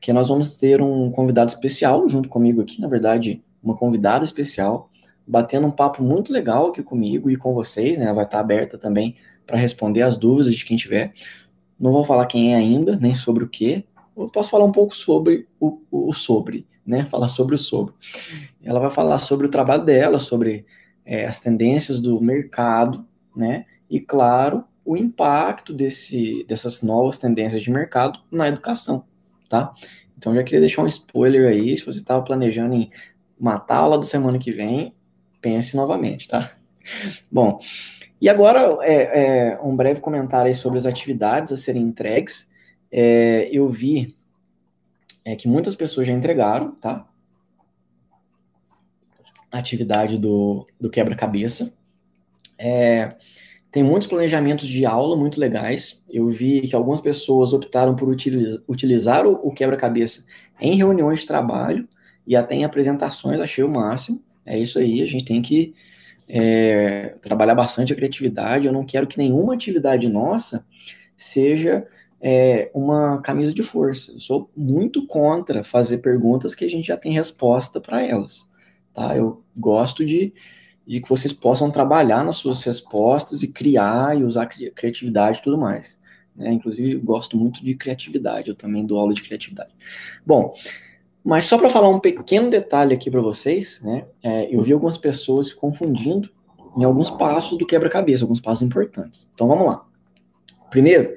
que 0.00 0.12
nós 0.12 0.28
vamos 0.28 0.56
ter 0.56 0.82
um 0.82 1.10
convidado 1.10 1.50
especial 1.50 2.06
junto 2.08 2.28
comigo 2.28 2.60
aqui, 2.60 2.80
na 2.80 2.88
verdade, 2.88 3.42
uma 3.62 3.74
convidada 3.74 4.24
especial, 4.24 4.90
batendo 5.26 5.66
um 5.66 5.70
papo 5.70 6.02
muito 6.02 6.30
legal 6.30 6.66
aqui 6.66 6.82
comigo 6.82 7.30
e 7.30 7.36
com 7.36 7.54
vocês, 7.54 7.96
né? 7.96 8.04
Ela 8.04 8.14
vai 8.14 8.24
estar 8.24 8.40
aberta 8.40 8.76
também 8.76 9.16
para 9.46 9.56
responder 9.56 10.02
as 10.02 10.18
dúvidas 10.18 10.54
de 10.54 10.64
quem 10.64 10.76
tiver. 10.76 11.14
Não 11.80 11.90
vou 11.90 12.04
falar 12.04 12.26
quem 12.26 12.52
é 12.52 12.56
ainda, 12.56 12.96
nem 12.96 13.14
sobre 13.14 13.44
o 13.44 13.48
que. 13.48 13.86
Eu 14.14 14.28
posso 14.28 14.50
falar 14.50 14.64
um 14.64 14.72
pouco 14.72 14.94
sobre 14.94 15.48
o, 15.58 15.80
o, 15.90 16.12
sobre, 16.12 16.66
né? 16.86 17.06
Falar 17.06 17.28
sobre 17.28 17.54
o 17.54 17.58
sobre. 17.58 17.94
Ela 18.62 18.80
vai 18.80 18.90
falar 18.90 19.18
sobre 19.18 19.46
o 19.46 19.50
trabalho 19.50 19.84
dela, 19.84 20.18
sobre 20.18 20.66
é, 21.04 21.26
as 21.26 21.40
tendências 21.40 21.98
do 21.98 22.20
mercado, 22.20 23.06
né? 23.34 23.64
E 23.88 23.98
claro, 23.98 24.64
o 24.84 24.96
impacto 24.96 25.72
desse, 25.72 26.44
dessas 26.46 26.82
novas 26.82 27.18
tendências 27.18 27.62
de 27.62 27.70
mercado 27.70 28.20
na 28.30 28.48
educação, 28.48 29.04
tá? 29.48 29.72
Então, 30.16 30.34
já 30.34 30.42
queria 30.42 30.60
deixar 30.60 30.82
um 30.82 30.86
spoiler 30.86 31.48
aí, 31.48 31.76
se 31.76 31.84
você 31.84 31.98
estava 31.98 32.22
planejando 32.22 32.74
em 32.74 32.90
matar 33.38 33.76
a 33.76 33.78
aula 33.78 33.98
da 33.98 34.04
semana 34.04 34.38
que 34.38 34.52
vem, 34.52 34.94
pense 35.40 35.76
novamente, 35.76 36.28
tá? 36.28 36.54
Bom, 37.30 37.60
e 38.20 38.28
agora 38.28 38.78
é, 38.82 38.94
é, 39.52 39.60
um 39.60 39.74
breve 39.74 40.00
comentário 40.00 40.54
sobre 40.54 40.78
as 40.78 40.86
atividades 40.86 41.52
a 41.52 41.56
serem 41.56 41.82
entregues. 41.82 42.50
É, 42.90 43.48
eu 43.52 43.68
vi 43.68 44.16
é, 45.24 45.34
que 45.34 45.48
muitas 45.48 45.74
pessoas 45.74 46.06
já 46.06 46.12
entregaram, 46.12 46.74
tá? 46.76 47.06
Atividade 49.50 50.18
do, 50.18 50.66
do 50.80 50.90
quebra-cabeça. 50.90 51.72
É, 52.58 53.16
tem 53.74 53.82
muitos 53.82 54.06
planejamentos 54.06 54.68
de 54.68 54.86
aula 54.86 55.16
muito 55.16 55.40
legais. 55.40 56.00
Eu 56.08 56.28
vi 56.28 56.60
que 56.60 56.76
algumas 56.76 57.00
pessoas 57.00 57.52
optaram 57.52 57.96
por 57.96 58.08
utiliza, 58.08 58.62
utilizar 58.68 59.26
o, 59.26 59.32
o 59.32 59.50
quebra-cabeça 59.50 60.24
em 60.60 60.76
reuniões 60.76 61.22
de 61.22 61.26
trabalho 61.26 61.88
e 62.24 62.36
até 62.36 62.54
em 62.54 62.64
apresentações, 62.64 63.40
achei 63.40 63.64
o 63.64 63.68
máximo. 63.68 64.22
É 64.46 64.56
isso 64.56 64.78
aí, 64.78 65.02
a 65.02 65.06
gente 65.06 65.24
tem 65.24 65.42
que 65.42 65.74
é, 66.28 67.16
trabalhar 67.20 67.56
bastante 67.56 67.92
a 67.92 67.96
criatividade. 67.96 68.68
Eu 68.68 68.72
não 68.72 68.84
quero 68.84 69.08
que 69.08 69.18
nenhuma 69.18 69.54
atividade 69.54 70.08
nossa 70.08 70.64
seja 71.16 71.84
é, 72.20 72.70
uma 72.72 73.20
camisa 73.22 73.52
de 73.52 73.64
força. 73.64 74.12
Eu 74.12 74.20
sou 74.20 74.48
muito 74.56 75.04
contra 75.04 75.64
fazer 75.64 75.98
perguntas 75.98 76.54
que 76.54 76.64
a 76.64 76.70
gente 76.70 76.86
já 76.86 76.96
tem 76.96 77.12
resposta 77.12 77.80
para 77.80 78.06
elas. 78.06 78.48
Tá? 78.94 79.16
Eu 79.16 79.42
gosto 79.56 80.06
de, 80.06 80.32
de 80.86 81.00
que 81.00 81.08
vocês 81.08 81.32
possam 81.32 81.70
trabalhar 81.70 82.24
nas 82.24 82.36
suas 82.36 82.62
respostas 82.62 83.42
e 83.42 83.48
criar 83.48 84.18
e 84.18 84.22
usar 84.22 84.46
criatividade 84.46 85.38
e 85.38 85.42
tudo 85.42 85.56
mais. 85.58 85.98
Né? 86.36 86.52
Inclusive, 86.52 86.96
gosto 86.96 87.36
muito 87.36 87.64
de 87.64 87.74
criatividade, 87.74 88.48
eu 88.48 88.54
também 88.54 88.84
dou 88.84 88.98
aula 88.98 89.14
de 89.14 89.22
criatividade. 89.22 89.70
Bom, 90.26 90.54
mas 91.24 91.46
só 91.46 91.56
para 91.56 91.70
falar 91.70 91.88
um 91.88 92.00
pequeno 92.00 92.50
detalhe 92.50 92.94
aqui 92.94 93.10
para 93.10 93.20
vocês, 93.20 93.80
né? 93.82 94.04
É, 94.22 94.54
eu 94.54 94.60
vi 94.62 94.74
algumas 94.74 94.98
pessoas 94.98 95.48
se 95.48 95.56
confundindo 95.56 96.28
em 96.76 96.84
alguns 96.84 97.08
passos 97.08 97.56
do 97.56 97.64
quebra-cabeça, 97.64 98.24
alguns 98.24 98.40
passos 98.40 98.62
importantes. 98.62 99.30
Então 99.32 99.48
vamos 99.48 99.66
lá. 99.66 99.86
Primeiro, 100.68 101.14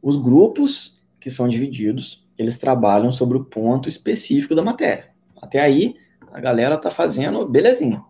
os 0.00 0.16
grupos 0.16 0.98
que 1.20 1.28
são 1.28 1.48
divididos, 1.48 2.26
eles 2.38 2.56
trabalham 2.56 3.12
sobre 3.12 3.36
o 3.36 3.44
ponto 3.44 3.88
específico 3.88 4.54
da 4.54 4.62
matéria. 4.62 5.10
Até 5.40 5.60
aí, 5.60 5.96
a 6.32 6.40
galera 6.40 6.78
tá 6.78 6.88
fazendo 6.88 7.46
belezinha. 7.46 8.02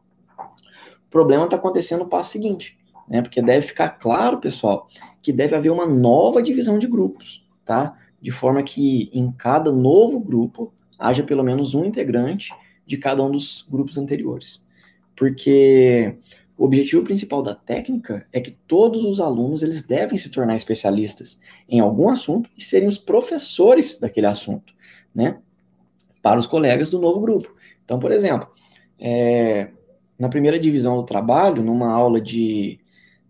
Problema 1.13 1.45
está 1.45 1.57
acontecendo 1.57 2.01
no 2.01 2.09
passo 2.09 2.33
seguinte, 2.33 2.79
né? 3.07 3.21
Porque 3.21 3.43
deve 3.43 3.67
ficar 3.67 3.91
claro, 3.91 4.41
pessoal, 4.41 4.89
que 5.21 5.31
deve 5.31 5.55
haver 5.55 5.71
uma 5.71 5.85
nova 5.85 6.43
divisão 6.43 6.79
de 6.79 6.87
grupos, 6.87 7.47
tá? 7.67 7.99
De 8.21 8.31
forma 8.31 8.63
que 8.63 9.11
em 9.13 9.31
cada 9.31 9.71
novo 9.71 10.19
grupo 10.19 10.73
haja 10.99 11.23
pelo 11.23 11.45
menos 11.45 11.75
um 11.75 11.85
integrante 11.85 12.51
de 12.87 12.97
cada 12.97 13.23
um 13.23 13.31
dos 13.31 13.67
grupos 13.71 13.99
anteriores. 13.99 14.67
Porque 15.15 16.17
o 16.57 16.65
objetivo 16.65 17.05
principal 17.05 17.43
da 17.43 17.55
técnica 17.55 18.25
é 18.33 18.41
que 18.41 18.53
todos 18.67 19.05
os 19.05 19.21
alunos 19.21 19.63
eles 19.63 19.83
devem 19.83 20.17
se 20.17 20.31
tornar 20.31 20.57
especialistas 20.57 21.39
em 21.69 21.79
algum 21.81 22.09
assunto 22.09 22.49
e 22.57 22.65
serem 22.65 22.89
os 22.89 22.97
professores 22.97 24.01
daquele 24.01 24.27
assunto, 24.27 24.73
né? 25.15 25.39
Para 26.23 26.39
os 26.39 26.47
colegas 26.47 26.89
do 26.89 26.99
novo 26.99 27.21
grupo. 27.21 27.55
Então, 27.85 27.99
por 27.99 28.11
exemplo, 28.11 28.49
é, 28.99 29.73
na 30.19 30.29
primeira 30.29 30.59
divisão 30.59 30.97
do 30.97 31.05
trabalho, 31.05 31.63
numa 31.63 31.91
aula 31.91 32.21
de 32.21 32.79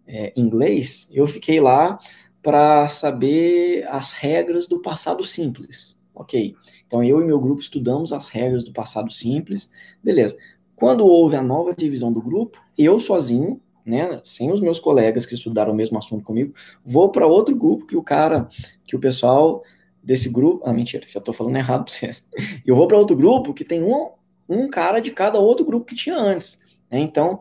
é, 0.07 0.33
inglês, 0.37 1.09
eu 1.12 1.27
fiquei 1.27 1.61
lá 1.61 1.99
para 2.43 2.89
saber 2.89 3.87
as 3.89 4.12
regras 4.12 4.67
do 4.67 4.81
passado 4.81 5.25
simples. 5.25 5.99
Ok. 6.15 6.55
Então, 6.87 7.03
eu 7.03 7.23
e 7.23 7.25
meu 7.25 7.41
grupo 7.41 7.62
estudamos 7.62 8.12
as 8.12 8.29
regras 8.29 8.65
do 8.65 8.73
passado 8.73 9.11
simples. 9.11 9.71
Beleza. 10.03 10.37
Quando 10.77 11.07
houve 11.07 11.37
a 11.37 11.43
nova 11.43 11.73
divisão 11.75 12.12
do 12.12 12.21
grupo, 12.21 12.61
eu 12.77 12.99
sozinho, 13.01 13.61
né, 13.87 14.21
sem 14.25 14.53
os 14.53 14.61
meus 14.61 14.79
colegas 14.79 15.25
que 15.25 15.35
estudaram 15.35 15.73
o 15.73 15.77
mesmo 15.77 15.97
assunto 15.97 16.25
comigo, 16.25 16.55
vou 16.85 17.11
para 17.11 17.27
outro 17.27 17.55
grupo 17.55 17.87
que 17.87 17.97
o 17.97 18.03
cara, 18.03 18.49
que 18.85 18.97
o 18.97 18.99
pessoal 18.99 19.62
desse 20.03 20.29
grupo, 20.29 20.62
ah, 20.67 20.73
mentira, 20.73 21.07
já 21.09 21.19
estou 21.19 21.33
falando 21.33 21.57
errado 21.57 21.85
para 21.85 21.95
vocês. 21.95 22.27
Eu 22.67 22.75
vou 22.75 22.89
para 22.89 22.99
outro 22.99 23.17
grupo 23.17 23.55
que 23.55 23.65
tem 23.65 23.83
um, 23.83 24.11
um 24.49 24.69
cara 24.69 25.01
de 25.01 25.12
cada 25.12 25.39
outro 25.39 25.65
grupo 25.65 25.87
que 25.87 25.95
tinha 25.95 26.17
antes. 26.17 26.61
Né? 26.92 27.00
Então, 27.00 27.40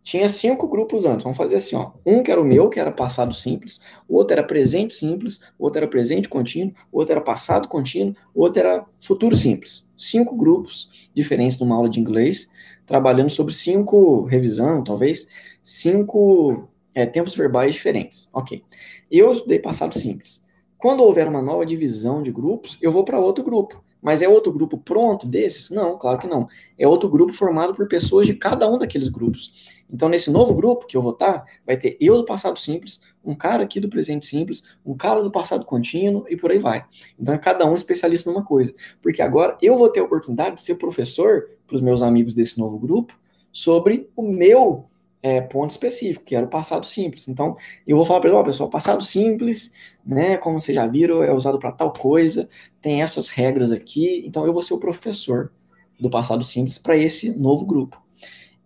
tinha 0.00 0.28
cinco 0.28 0.66
grupos 0.66 1.04
antes. 1.04 1.24
Vamos 1.24 1.36
fazer 1.36 1.56
assim, 1.56 1.76
ó. 1.76 1.90
Um 2.04 2.22
que 2.22 2.30
era 2.30 2.40
o 2.40 2.44
meu, 2.44 2.70
que 2.70 2.80
era 2.80 2.90
passado 2.90 3.34
simples, 3.34 3.80
o 4.08 4.16
outro 4.16 4.34
era 4.34 4.42
presente 4.42 4.94
simples, 4.94 5.40
o 5.58 5.64
outro 5.64 5.78
era 5.78 5.88
presente 5.88 6.28
contínuo, 6.28 6.72
o 6.90 6.98
outro 6.98 7.12
era 7.12 7.20
passado 7.20 7.68
contínuo, 7.68 8.14
o 8.34 8.42
outro 8.42 8.60
era 8.60 8.86
futuro 8.98 9.36
simples. 9.36 9.86
Cinco 9.96 10.36
grupos 10.36 10.90
diferentes 11.14 11.58
numa 11.58 11.74
aula 11.74 11.90
de 11.90 12.00
inglês 12.00 12.48
trabalhando 12.86 13.30
sobre 13.30 13.52
cinco, 13.52 14.22
revisão 14.22 14.84
talvez, 14.84 15.26
cinco 15.62 16.68
é, 16.94 17.04
tempos 17.04 17.34
verbais 17.34 17.74
diferentes. 17.74 18.28
Ok. 18.32 18.62
Eu 19.10 19.32
estudei 19.32 19.58
passado 19.58 19.98
simples. 19.98 20.46
Quando 20.78 21.02
houver 21.02 21.26
uma 21.26 21.42
nova 21.42 21.66
divisão 21.66 22.22
de 22.22 22.30
grupos, 22.30 22.78
eu 22.80 22.92
vou 22.92 23.04
para 23.04 23.18
outro 23.18 23.42
grupo. 23.42 23.82
Mas 24.06 24.22
é 24.22 24.28
outro 24.28 24.52
grupo 24.52 24.78
pronto 24.78 25.26
desses? 25.26 25.68
Não, 25.68 25.98
claro 25.98 26.16
que 26.20 26.28
não. 26.28 26.46
É 26.78 26.86
outro 26.86 27.08
grupo 27.08 27.32
formado 27.32 27.74
por 27.74 27.88
pessoas 27.88 28.24
de 28.24 28.34
cada 28.34 28.70
um 28.70 28.78
daqueles 28.78 29.08
grupos. 29.08 29.52
Então, 29.90 30.08
nesse 30.08 30.30
novo 30.30 30.54
grupo 30.54 30.86
que 30.86 30.96
eu 30.96 31.02
vou 31.02 31.10
estar, 31.10 31.44
vai 31.66 31.76
ter 31.76 31.96
eu 32.00 32.16
do 32.16 32.24
passado 32.24 32.56
simples, 32.56 33.00
um 33.24 33.34
cara 33.34 33.64
aqui 33.64 33.80
do 33.80 33.88
presente 33.88 34.24
simples, 34.24 34.62
um 34.86 34.96
cara 34.96 35.24
do 35.24 35.30
passado 35.32 35.64
contínuo 35.64 36.24
e 36.28 36.36
por 36.36 36.52
aí 36.52 36.60
vai. 36.60 36.84
Então, 37.18 37.34
é 37.34 37.38
cada 37.38 37.66
um 37.66 37.74
especialista 37.74 38.30
numa 38.30 38.44
coisa. 38.44 38.72
Porque 39.02 39.20
agora 39.20 39.58
eu 39.60 39.76
vou 39.76 39.88
ter 39.88 39.98
a 39.98 40.04
oportunidade 40.04 40.54
de 40.54 40.60
ser 40.60 40.76
professor 40.76 41.48
para 41.66 41.74
os 41.74 41.82
meus 41.82 42.00
amigos 42.00 42.32
desse 42.32 42.56
novo 42.60 42.78
grupo 42.78 43.12
sobre 43.50 44.08
o 44.14 44.22
meu 44.22 44.84
é, 45.26 45.40
ponto 45.40 45.70
específico, 45.70 46.24
que 46.24 46.36
era 46.36 46.46
o 46.46 46.48
passado 46.48 46.86
simples. 46.86 47.26
Então, 47.26 47.56
eu 47.84 47.96
vou 47.96 48.04
falar 48.04 48.20
para 48.20 48.30
eles, 48.30 48.40
ó, 48.40 48.44
pessoal, 48.44 48.70
passado 48.70 49.02
simples, 49.02 49.72
né, 50.04 50.36
como 50.36 50.60
vocês 50.60 50.74
já 50.74 50.86
viram, 50.86 51.22
é 51.22 51.32
usado 51.32 51.58
para 51.58 51.72
tal 51.72 51.92
coisa, 51.92 52.48
tem 52.80 53.02
essas 53.02 53.28
regras 53.28 53.72
aqui, 53.72 54.22
então 54.24 54.46
eu 54.46 54.52
vou 54.52 54.62
ser 54.62 54.74
o 54.74 54.78
professor 54.78 55.52
do 55.98 56.08
passado 56.08 56.44
simples 56.44 56.78
para 56.78 56.96
esse 56.96 57.36
novo 57.36 57.66
grupo 57.66 58.00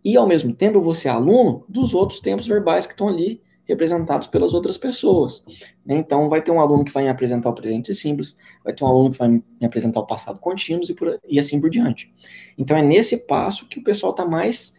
e, 0.05 0.17
ao 0.17 0.27
mesmo 0.27 0.53
tempo, 0.55 0.77
eu 0.77 0.83
vou 0.83 0.95
ser 0.95 1.09
aluno 1.09 1.65
dos 1.67 1.95
outros 1.95 2.21
tempos 2.21 2.47
verbais 2.47 2.87
que 2.87 2.93
estão 2.93 3.09
ali 3.09 3.41
representados 3.65 4.27
pelas 4.27 4.53
outras 4.53 4.77
pessoas. 4.77 5.45
Né? 5.87 5.95
Então, 5.97 6.29
vai 6.29 6.43
ter 6.43 6.51
um 6.51 6.61
aluno 6.61 6.85
que 6.85 6.93
vai 6.93 7.05
me 7.05 7.09
apresentar 7.09 7.51
o 7.51 7.55
presente 7.55 7.95
simples, 7.95 8.37
vai 8.65 8.75
ter 8.75 8.85
um 8.85 8.89
aluno 8.89 9.13
que 9.13 9.19
vai 9.19 9.29
me 9.29 9.43
apresentar 9.63 10.01
o 10.01 10.07
passado 10.07 10.39
contínuo 10.39 10.83
e, 10.89 10.95
por, 10.95 11.21
e 11.27 11.39
assim 11.39 11.61
por 11.61 11.71
diante. 11.71 12.13
Então, 12.59 12.77
é 12.77 12.83
nesse 12.83 13.27
passo 13.27 13.67
que 13.69 13.79
o 13.79 13.85
pessoal 13.85 14.11
está 14.11 14.27
mais 14.27 14.75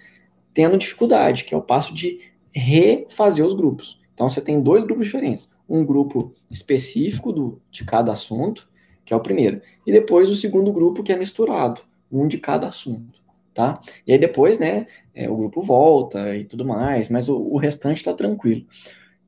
tendo 0.54 0.78
dificuldade, 0.78 1.46
que 1.46 1.54
é 1.54 1.58
o 1.58 1.62
passo 1.62 1.94
de 1.94 2.20
refazer 2.52 3.46
os 3.46 3.54
grupos. 3.54 4.00
Então, 4.14 4.30
você 4.30 4.42
tem 4.42 4.62
dois 4.62 4.84
grupos 4.84 5.06
diferentes. 5.06 5.52
Um 5.68 5.86
grupo 5.86 6.34
específico 6.50 7.32
do, 7.32 7.62
de 7.72 7.86
cada 7.86 8.12
assunto, 8.12 8.70
que 9.06 9.14
é 9.14 9.18
o 9.18 9.22
primeiro, 9.22 9.62
e 9.86 9.92
depois 9.92 10.30
o 10.30 10.36
segundo 10.36 10.72
grupo, 10.72 11.04
que 11.04 11.12
é 11.12 11.18
misturado, 11.18 11.82
um 12.12 12.28
de 12.28 12.38
cada 12.38 12.68
assunto 12.68 13.22
tá? 13.54 13.82
E 14.06 14.14
aí 14.14 14.18
depois, 14.18 14.60
né, 14.60 14.88
é, 15.14 15.30
o 15.30 15.36
grupo 15.36 15.62
volta 15.62 16.36
e 16.36 16.44
tudo 16.44 16.66
mais, 16.66 17.10
mas 17.10 17.30
o, 17.30 17.38
o 17.38 17.58
restante 17.58 17.98
está 17.98 18.14
tranquilo. 18.14 18.66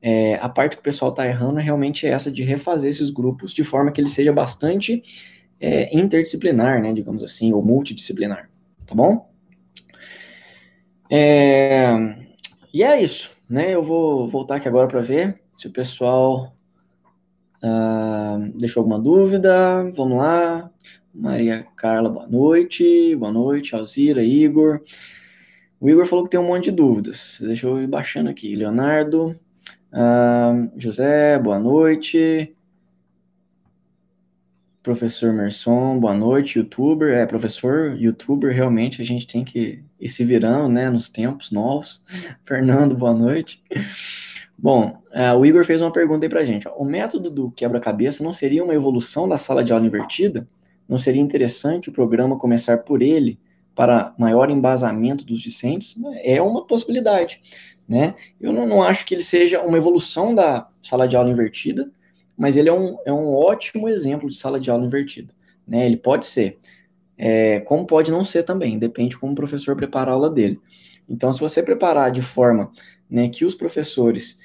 É, 0.00 0.34
a 0.36 0.48
parte 0.48 0.76
que 0.76 0.80
o 0.80 0.84
pessoal 0.84 1.10
está 1.10 1.26
errando 1.26 1.58
é 1.58 1.62
realmente 1.62 2.06
essa 2.06 2.30
de 2.30 2.42
refazer 2.42 2.90
esses 2.90 3.10
grupos 3.10 3.52
de 3.52 3.64
forma 3.64 3.90
que 3.90 4.00
ele 4.00 4.08
seja 4.08 4.32
bastante 4.32 5.02
é, 5.60 5.96
interdisciplinar, 5.96 6.82
né, 6.82 6.92
digamos 6.92 7.22
assim, 7.22 7.52
ou 7.52 7.62
multidisciplinar, 7.62 8.50
tá 8.86 8.94
bom? 8.94 9.30
É, 11.16 11.86
e 12.72 12.82
é 12.82 13.00
isso, 13.00 13.30
né? 13.48 13.72
Eu 13.72 13.80
vou 13.84 14.26
voltar 14.26 14.56
aqui 14.56 14.66
agora 14.66 14.88
para 14.88 15.00
ver 15.00 15.40
se 15.54 15.68
o 15.68 15.70
pessoal 15.70 16.52
uh, 17.62 18.58
deixou 18.58 18.80
alguma 18.80 19.00
dúvida. 19.00 19.88
Vamos 19.94 20.18
lá. 20.18 20.68
Maria 21.14 21.64
Carla, 21.76 22.08
boa 22.08 22.26
noite. 22.26 23.14
Boa 23.14 23.30
noite, 23.30 23.76
Alzira, 23.76 24.24
Igor. 24.24 24.80
O 25.78 25.88
Igor 25.88 26.04
falou 26.04 26.24
que 26.24 26.32
tem 26.32 26.40
um 26.40 26.48
monte 26.48 26.64
de 26.64 26.72
dúvidas. 26.72 27.38
Deixa 27.40 27.68
eu 27.68 27.80
ir 27.80 27.86
baixando 27.86 28.28
aqui. 28.28 28.56
Leonardo, 28.56 29.38
uh, 29.92 30.72
José, 30.76 31.38
boa 31.38 31.60
noite. 31.60 32.56
Professor 34.84 35.32
Merson, 35.32 35.98
boa 35.98 36.12
noite. 36.12 36.58
Youtuber, 36.58 37.14
é, 37.14 37.24
professor, 37.24 37.96
youtuber, 37.98 38.54
realmente 38.54 39.00
a 39.00 39.04
gente 39.04 39.26
tem 39.26 39.42
que 39.42 39.82
ir 39.98 40.08
se 40.10 40.22
virando, 40.26 40.68
né, 40.68 40.90
nos 40.90 41.08
tempos 41.08 41.50
novos. 41.50 42.04
Fernando, 42.44 42.94
boa 42.94 43.14
noite. 43.14 43.64
Bom, 44.58 45.02
uh, 45.10 45.38
o 45.38 45.46
Igor 45.46 45.64
fez 45.64 45.80
uma 45.80 45.90
pergunta 45.90 46.26
aí 46.26 46.28
pra 46.28 46.44
gente. 46.44 46.68
O 46.76 46.84
método 46.84 47.30
do 47.30 47.50
quebra-cabeça 47.50 48.22
não 48.22 48.34
seria 48.34 48.62
uma 48.62 48.74
evolução 48.74 49.26
da 49.26 49.38
sala 49.38 49.64
de 49.64 49.72
aula 49.72 49.86
invertida? 49.86 50.46
Não 50.86 50.98
seria 50.98 51.22
interessante 51.22 51.88
o 51.88 51.92
programa 51.92 52.36
começar 52.36 52.76
por 52.76 53.00
ele 53.00 53.38
para 53.74 54.12
maior 54.18 54.50
embasamento 54.50 55.24
dos 55.24 55.40
discentes? 55.40 55.96
É 56.22 56.42
uma 56.42 56.66
possibilidade, 56.66 57.40
né? 57.88 58.14
Eu 58.38 58.52
não, 58.52 58.66
não 58.66 58.82
acho 58.82 59.06
que 59.06 59.14
ele 59.14 59.24
seja 59.24 59.62
uma 59.62 59.78
evolução 59.78 60.34
da 60.34 60.68
sala 60.82 61.08
de 61.08 61.16
aula 61.16 61.30
invertida, 61.30 61.90
mas 62.36 62.56
ele 62.56 62.68
é 62.68 62.72
um, 62.72 62.96
é 63.04 63.12
um 63.12 63.34
ótimo 63.34 63.88
exemplo 63.88 64.28
de 64.28 64.36
sala 64.36 64.58
de 64.58 64.70
aula 64.70 64.84
invertida, 64.84 65.32
né? 65.66 65.86
Ele 65.86 65.96
pode 65.96 66.26
ser, 66.26 66.58
é, 67.16 67.60
como 67.60 67.86
pode 67.86 68.10
não 68.10 68.24
ser 68.24 68.42
também, 68.42 68.78
depende 68.78 69.16
como 69.18 69.32
o 69.32 69.36
professor 69.36 69.76
prepara 69.76 70.10
a 70.10 70.14
aula 70.14 70.30
dele. 70.30 70.60
Então, 71.08 71.32
se 71.32 71.40
você 71.40 71.62
preparar 71.62 72.10
de 72.10 72.22
forma 72.22 72.70
né, 73.08 73.28
que 73.28 73.44
os 73.44 73.54
professores, 73.54 74.38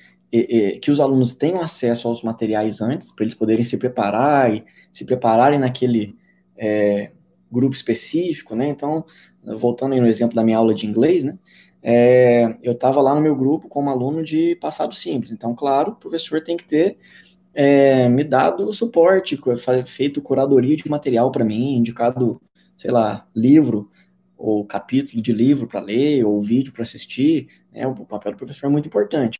que 0.81 0.91
os 0.91 0.99
alunos 0.99 1.33
tenham 1.33 1.61
acesso 1.61 2.07
aos 2.07 2.21
materiais 2.21 2.81
antes, 2.81 3.11
para 3.11 3.23
eles 3.23 3.33
poderem 3.33 3.63
se 3.63 3.77
preparar 3.77 4.53
e 4.53 4.63
se 4.91 5.05
prepararem 5.05 5.57
naquele 5.57 6.15
é, 6.57 7.11
grupo 7.51 7.73
específico, 7.73 8.55
né? 8.55 8.67
Então, 8.67 9.05
voltando 9.43 9.93
aí 9.93 10.01
no 10.01 10.07
exemplo 10.07 10.35
da 10.35 10.43
minha 10.43 10.57
aula 10.57 10.73
de 10.73 10.85
inglês, 10.85 11.23
né? 11.23 11.37
É, 11.81 12.57
eu 12.61 12.73
estava 12.73 13.01
lá 13.01 13.15
no 13.15 13.21
meu 13.21 13.35
grupo 13.35 13.69
como 13.69 13.89
aluno 13.89 14.21
de 14.21 14.55
passado 14.55 14.93
simples. 14.93 15.31
Então, 15.31 15.55
claro, 15.55 15.93
o 15.93 15.95
professor 15.95 16.43
tem 16.43 16.57
que 16.57 16.65
ter 16.65 16.97
é, 17.61 18.07
me 18.07 18.23
dado 18.23 18.63
o 18.63 18.71
suporte, 18.71 19.37
feito 19.85 20.21
curadoria 20.21 20.77
de 20.77 20.89
material 20.89 21.29
para 21.29 21.43
mim, 21.43 21.75
indicado, 21.75 22.41
sei 22.77 22.89
lá, 22.89 23.27
livro 23.35 23.91
ou 24.37 24.63
capítulo 24.63 25.21
de 25.21 25.33
livro 25.33 25.67
para 25.67 25.81
ler, 25.81 26.23
ou 26.23 26.41
vídeo 26.41 26.71
para 26.71 26.83
assistir. 26.83 27.49
Né? 27.73 27.85
O 27.85 28.05
papel 28.05 28.31
do 28.31 28.37
professor 28.37 28.67
é 28.67 28.69
muito 28.69 28.87
importante. 28.87 29.37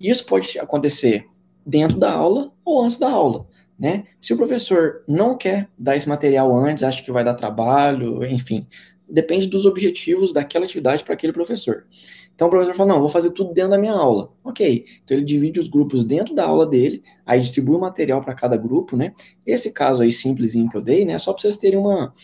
E 0.00 0.10
isso 0.10 0.26
pode 0.26 0.58
acontecer 0.58 1.24
dentro 1.64 2.00
da 2.00 2.10
aula 2.10 2.52
ou 2.64 2.82
antes 2.82 2.98
da 2.98 3.08
aula. 3.08 3.46
Né? 3.78 4.06
Se 4.20 4.34
o 4.34 4.36
professor 4.36 5.04
não 5.06 5.38
quer 5.38 5.68
dar 5.78 5.94
esse 5.94 6.08
material 6.08 6.52
antes, 6.56 6.82
acha 6.82 7.00
que 7.00 7.12
vai 7.12 7.22
dar 7.22 7.34
trabalho, 7.34 8.24
enfim, 8.24 8.66
depende 9.08 9.46
dos 9.46 9.66
objetivos 9.66 10.32
daquela 10.32 10.64
atividade 10.64 11.04
para 11.04 11.14
aquele 11.14 11.32
professor. 11.32 11.86
Então 12.34 12.48
o 12.48 12.50
professor 12.50 12.74
fala, 12.74 12.94
não, 12.94 13.00
vou 13.00 13.08
fazer 13.08 13.30
tudo 13.30 13.52
dentro 13.52 13.70
da 13.70 13.78
minha 13.78 13.92
aula. 13.92 14.32
Ok, 14.42 14.84
então 15.04 15.16
ele 15.16 15.24
divide 15.24 15.60
os 15.60 15.68
grupos 15.68 16.04
dentro 16.04 16.34
da 16.34 16.44
aula 16.44 16.66
dele, 16.66 17.02
aí 17.24 17.40
distribui 17.40 17.76
o 17.76 17.80
material 17.80 18.20
para 18.20 18.34
cada 18.34 18.56
grupo, 18.56 18.96
né? 18.96 19.14
Esse 19.46 19.72
caso 19.72 20.02
aí 20.02 20.12
simplesinho 20.12 20.68
que 20.68 20.76
eu 20.76 20.80
dei, 20.80 21.04
né, 21.04 21.18
só 21.18 21.32
para 21.32 21.42
vocês 21.42 21.56
terem 21.56 21.78
uma, 21.78 22.14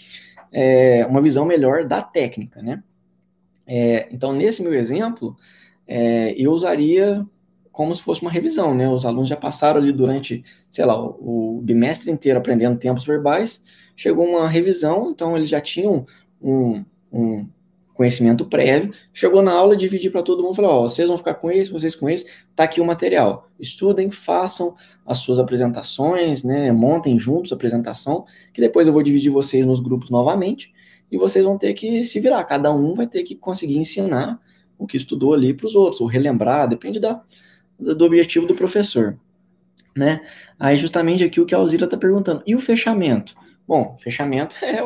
é, 0.52 1.06
uma 1.06 1.20
visão 1.20 1.44
melhor 1.44 1.84
da 1.84 2.02
técnica, 2.02 2.62
né? 2.62 2.82
É, 3.66 4.08
então, 4.10 4.32
nesse 4.32 4.62
meu 4.62 4.72
exemplo, 4.72 5.36
é, 5.86 6.34
eu 6.38 6.52
usaria 6.52 7.24
como 7.70 7.94
se 7.94 8.02
fosse 8.02 8.22
uma 8.22 8.30
revisão, 8.30 8.74
né? 8.74 8.88
Os 8.88 9.04
alunos 9.06 9.28
já 9.28 9.36
passaram 9.36 9.78
ali 9.80 9.92
durante, 9.92 10.42
sei 10.70 10.84
lá, 10.84 11.00
o, 11.00 11.58
o 11.58 11.62
bimestre 11.62 12.10
inteiro 12.10 12.38
aprendendo 12.38 12.78
tempos 12.78 13.04
verbais, 13.04 13.62
chegou 13.94 14.26
uma 14.26 14.48
revisão, 14.48 15.10
então 15.10 15.36
eles 15.36 15.48
já 15.48 15.60
tinham 15.60 16.04
um, 16.42 16.84
um 17.12 17.46
conhecimento 17.98 18.44
prévio, 18.44 18.94
chegou 19.12 19.42
na 19.42 19.52
aula, 19.52 19.76
dividir 19.76 20.12
para 20.12 20.22
todo 20.22 20.40
mundo, 20.40 20.54
falou, 20.54 20.70
ó, 20.70 20.82
vocês 20.82 21.08
vão 21.08 21.18
ficar 21.18 21.34
com 21.34 21.50
esse, 21.50 21.68
vocês 21.68 21.96
com 21.96 22.08
esse, 22.08 22.30
tá 22.54 22.62
aqui 22.62 22.80
o 22.80 22.84
material. 22.84 23.48
Estudem, 23.58 24.08
façam 24.08 24.76
as 25.04 25.18
suas 25.18 25.40
apresentações, 25.40 26.44
né, 26.44 26.70
montem 26.70 27.18
juntos 27.18 27.50
a 27.50 27.56
apresentação, 27.56 28.24
que 28.54 28.60
depois 28.60 28.86
eu 28.86 28.92
vou 28.92 29.02
dividir 29.02 29.30
vocês 29.30 29.66
nos 29.66 29.80
grupos 29.80 30.10
novamente, 30.10 30.72
e 31.10 31.18
vocês 31.18 31.44
vão 31.44 31.58
ter 31.58 31.74
que 31.74 32.04
se 32.04 32.20
virar, 32.20 32.44
cada 32.44 32.72
um 32.72 32.94
vai 32.94 33.08
ter 33.08 33.24
que 33.24 33.34
conseguir 33.34 33.78
ensinar 33.78 34.40
o 34.78 34.86
que 34.86 34.96
estudou 34.96 35.34
ali 35.34 35.52
para 35.52 35.66
os 35.66 35.74
outros, 35.74 36.00
ou 36.00 36.06
relembrar, 36.06 36.68
depende 36.68 37.00
da, 37.00 37.20
do 37.76 38.04
objetivo 38.04 38.46
do 38.46 38.54
professor, 38.54 39.18
né? 39.96 40.20
Aí 40.56 40.76
justamente 40.76 41.24
aqui 41.24 41.40
o 41.40 41.46
que 41.46 41.54
a 41.54 41.58
Alzira 41.58 41.86
está 41.86 41.96
perguntando, 41.96 42.44
e 42.46 42.54
o 42.54 42.60
fechamento? 42.60 43.34
Bom, 43.66 43.96
fechamento 43.98 44.54
é, 44.62 44.76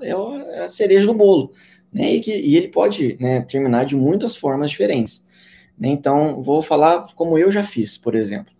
é, 0.00 0.16
o, 0.16 0.38
é 0.38 0.62
a 0.62 0.68
cereja 0.68 1.04
do 1.04 1.12
bolo, 1.12 1.52
né? 1.92 2.14
E, 2.14 2.20
que, 2.20 2.34
e 2.34 2.56
ele 2.56 2.68
pode 2.68 3.16
né, 3.20 3.42
terminar 3.42 3.84
de 3.84 3.96
muitas 3.96 4.36
formas 4.36 4.70
diferentes. 4.70 5.26
Né? 5.78 5.88
Então, 5.88 6.42
vou 6.42 6.62
falar 6.62 7.06
como 7.14 7.38
eu 7.38 7.50
já 7.50 7.62
fiz, 7.62 7.96
por 7.96 8.14
exemplo. 8.14 8.52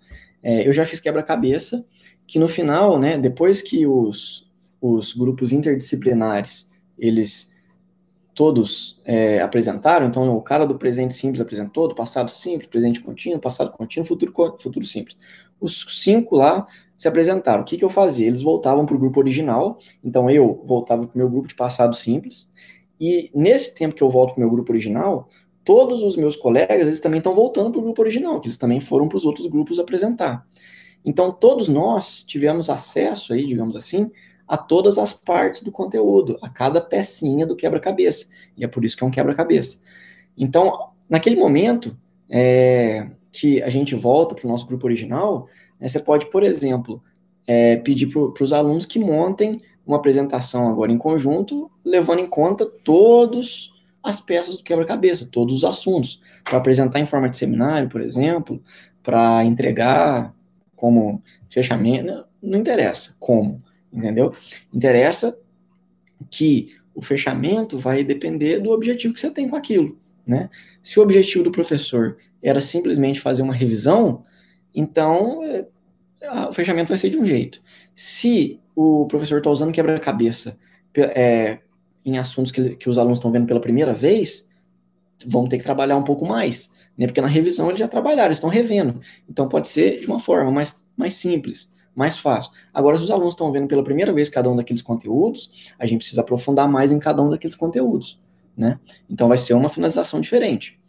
É, 0.42 0.66
eu 0.66 0.72
já 0.72 0.86
fiz 0.86 1.00
quebra-cabeça, 1.00 1.84
que 2.26 2.38
no 2.38 2.48
final, 2.48 2.98
né, 2.98 3.18
depois 3.18 3.60
que 3.60 3.86
os, 3.86 4.48
os 4.80 5.12
grupos 5.12 5.52
interdisciplinares, 5.52 6.70
eles 6.98 7.54
todos 8.34 8.98
é, 9.04 9.40
apresentaram, 9.42 10.06
então 10.06 10.34
o 10.34 10.40
cara 10.40 10.64
do 10.66 10.78
presente 10.78 11.12
simples 11.12 11.42
apresentou, 11.42 11.88
do 11.88 11.94
passado 11.94 12.30
simples, 12.30 12.70
presente 12.70 13.00
contínuo, 13.00 13.38
passado 13.38 13.70
contínuo, 13.72 14.06
futuro, 14.06 14.32
futuro 14.56 14.86
simples. 14.86 15.16
Os 15.60 15.84
cinco 16.02 16.36
lá 16.36 16.66
se 16.96 17.06
apresentaram. 17.06 17.62
O 17.62 17.64
que, 17.66 17.76
que 17.76 17.84
eu 17.84 17.90
fazia? 17.90 18.26
Eles 18.26 18.40
voltavam 18.40 18.86
para 18.86 18.94
o 18.94 18.98
grupo 18.98 19.20
original, 19.20 19.78
então 20.02 20.30
eu 20.30 20.62
voltava 20.64 21.06
para 21.06 21.14
o 21.14 21.18
meu 21.18 21.28
grupo 21.28 21.48
de 21.48 21.54
passado 21.54 21.94
simples, 21.94 22.48
e 23.00 23.30
nesse 23.34 23.74
tempo 23.74 23.94
que 23.94 24.02
eu 24.02 24.10
volto 24.10 24.34
para 24.34 24.40
o 24.40 24.40
meu 24.40 24.50
grupo 24.50 24.70
original, 24.72 25.28
todos 25.64 26.02
os 26.02 26.16
meus 26.16 26.36
colegas, 26.36 26.86
eles 26.86 27.00
também 27.00 27.18
estão 27.18 27.32
voltando 27.32 27.70
para 27.70 27.80
o 27.80 27.82
grupo 27.82 28.02
original, 28.02 28.40
que 28.40 28.46
eles 28.46 28.58
também 28.58 28.78
foram 28.78 29.08
para 29.08 29.16
os 29.16 29.24
outros 29.24 29.46
grupos 29.46 29.78
apresentar. 29.78 30.46
Então, 31.04 31.32
todos 31.32 31.66
nós 31.66 32.22
tivemos 32.22 32.68
acesso 32.68 33.32
aí, 33.32 33.46
digamos 33.46 33.74
assim, 33.76 34.10
a 34.46 34.56
todas 34.56 34.98
as 34.98 35.12
partes 35.12 35.62
do 35.62 35.72
conteúdo, 35.72 36.36
a 36.42 36.48
cada 36.48 36.80
pecinha 36.80 37.46
do 37.46 37.56
quebra-cabeça. 37.56 38.26
E 38.56 38.64
é 38.64 38.68
por 38.68 38.84
isso 38.84 38.96
que 38.96 39.04
é 39.04 39.06
um 39.06 39.10
quebra-cabeça. 39.10 39.80
Então, 40.36 40.90
naquele 41.08 41.36
momento 41.36 41.96
é, 42.28 43.08
que 43.32 43.62
a 43.62 43.68
gente 43.70 43.94
volta 43.94 44.34
para 44.34 44.46
o 44.46 44.50
nosso 44.50 44.66
grupo 44.66 44.86
original, 44.86 45.46
né, 45.78 45.88
você 45.88 46.00
pode, 46.00 46.26
por 46.30 46.42
exemplo, 46.42 47.02
é, 47.46 47.76
pedir 47.76 48.08
para 48.08 48.44
os 48.44 48.52
alunos 48.52 48.84
que 48.84 48.98
montem 48.98 49.62
uma 49.86 49.96
apresentação 49.96 50.68
agora 50.68 50.92
em 50.92 50.98
conjunto, 50.98 51.70
levando 51.84 52.20
em 52.20 52.26
conta 52.26 52.66
todas 52.66 53.72
as 54.02 54.20
peças 54.20 54.56
do 54.56 54.62
quebra-cabeça, 54.62 55.28
todos 55.30 55.56
os 55.56 55.64
assuntos, 55.64 56.22
para 56.44 56.58
apresentar 56.58 57.00
em 57.00 57.06
forma 57.06 57.28
de 57.28 57.36
seminário, 57.36 57.88
por 57.88 58.00
exemplo, 58.00 58.62
para 59.02 59.44
entregar 59.44 60.34
como 60.74 61.22
fechamento, 61.48 62.24
não 62.42 62.58
interessa 62.58 63.14
como, 63.18 63.62
entendeu? 63.92 64.32
Interessa 64.72 65.38
que 66.30 66.74
o 66.94 67.02
fechamento 67.02 67.78
vai 67.78 68.02
depender 68.02 68.60
do 68.60 68.70
objetivo 68.70 69.14
que 69.14 69.20
você 69.20 69.30
tem 69.30 69.48
com 69.48 69.56
aquilo, 69.56 69.98
né? 70.26 70.48
Se 70.82 70.98
o 70.98 71.02
objetivo 71.02 71.44
do 71.44 71.52
professor 71.52 72.16
era 72.42 72.60
simplesmente 72.60 73.20
fazer 73.20 73.42
uma 73.42 73.54
revisão, 73.54 74.24
então 74.74 75.42
é, 75.44 75.66
o 76.48 76.52
fechamento 76.52 76.88
vai 76.88 76.98
ser 76.98 77.10
de 77.10 77.18
um 77.18 77.26
jeito. 77.26 77.60
Se 77.94 78.60
o 78.74 79.06
professor 79.06 79.38
está 79.38 79.50
usando 79.50 79.72
quebra-cabeça 79.72 80.58
é, 80.96 81.58
em 82.04 82.18
assuntos 82.18 82.50
que, 82.50 82.76
que 82.76 82.88
os 82.88 82.98
alunos 82.98 83.18
estão 83.18 83.30
vendo 83.30 83.46
pela 83.46 83.60
primeira 83.60 83.92
vez, 83.92 84.48
vão 85.26 85.48
ter 85.48 85.58
que 85.58 85.64
trabalhar 85.64 85.96
um 85.96 86.04
pouco 86.04 86.26
mais, 86.26 86.70
né? 86.96 87.06
Porque 87.06 87.20
na 87.20 87.28
revisão 87.28 87.68
eles 87.68 87.80
já 87.80 87.88
trabalharam, 87.88 88.32
estão 88.32 88.48
revendo. 88.48 89.00
Então 89.28 89.48
pode 89.48 89.68
ser 89.68 90.00
de 90.00 90.06
uma 90.06 90.18
forma 90.18 90.50
mais, 90.50 90.84
mais 90.96 91.14
simples, 91.14 91.72
mais 91.94 92.18
fácil. 92.18 92.52
Agora, 92.72 92.96
se 92.96 93.02
os 93.02 93.10
alunos 93.10 93.34
estão 93.34 93.52
vendo 93.52 93.68
pela 93.68 93.84
primeira 93.84 94.12
vez 94.12 94.28
cada 94.28 94.50
um 94.50 94.56
daqueles 94.56 94.82
conteúdos, 94.82 95.50
a 95.78 95.86
gente 95.86 95.98
precisa 95.98 96.22
aprofundar 96.22 96.68
mais 96.68 96.92
em 96.92 96.98
cada 96.98 97.22
um 97.22 97.28
daqueles 97.28 97.56
conteúdos, 97.56 98.20
né? 98.56 98.78
Então 99.08 99.28
vai 99.28 99.38
ser 99.38 99.54
uma 99.54 99.68
finalização 99.68 100.20
diferente. 100.20 100.80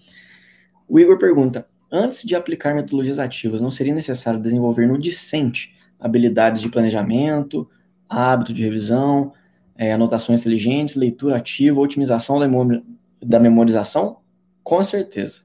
O 0.87 0.99
Igor 0.99 1.17
pergunta: 1.17 1.67
antes 1.91 2.23
de 2.23 2.35
aplicar 2.35 2.73
metodologias 2.73 3.19
ativas, 3.19 3.61
não 3.61 3.71
seria 3.71 3.93
necessário 3.93 4.39
desenvolver 4.39 4.87
no 4.87 4.97
discente 4.97 5.75
habilidades 6.01 6.61
de 6.61 6.67
planejamento, 6.67 7.69
hábito 8.09 8.51
de 8.53 8.63
revisão, 8.63 9.31
é, 9.77 9.93
anotações 9.93 10.41
inteligentes, 10.41 10.95
leitura 10.95 11.37
ativa, 11.37 11.79
otimização 11.79 12.39
da, 12.39 12.47
memori 12.47 12.83
da 13.21 13.39
memorização? 13.39 14.17
Com 14.63 14.83
certeza, 14.83 15.41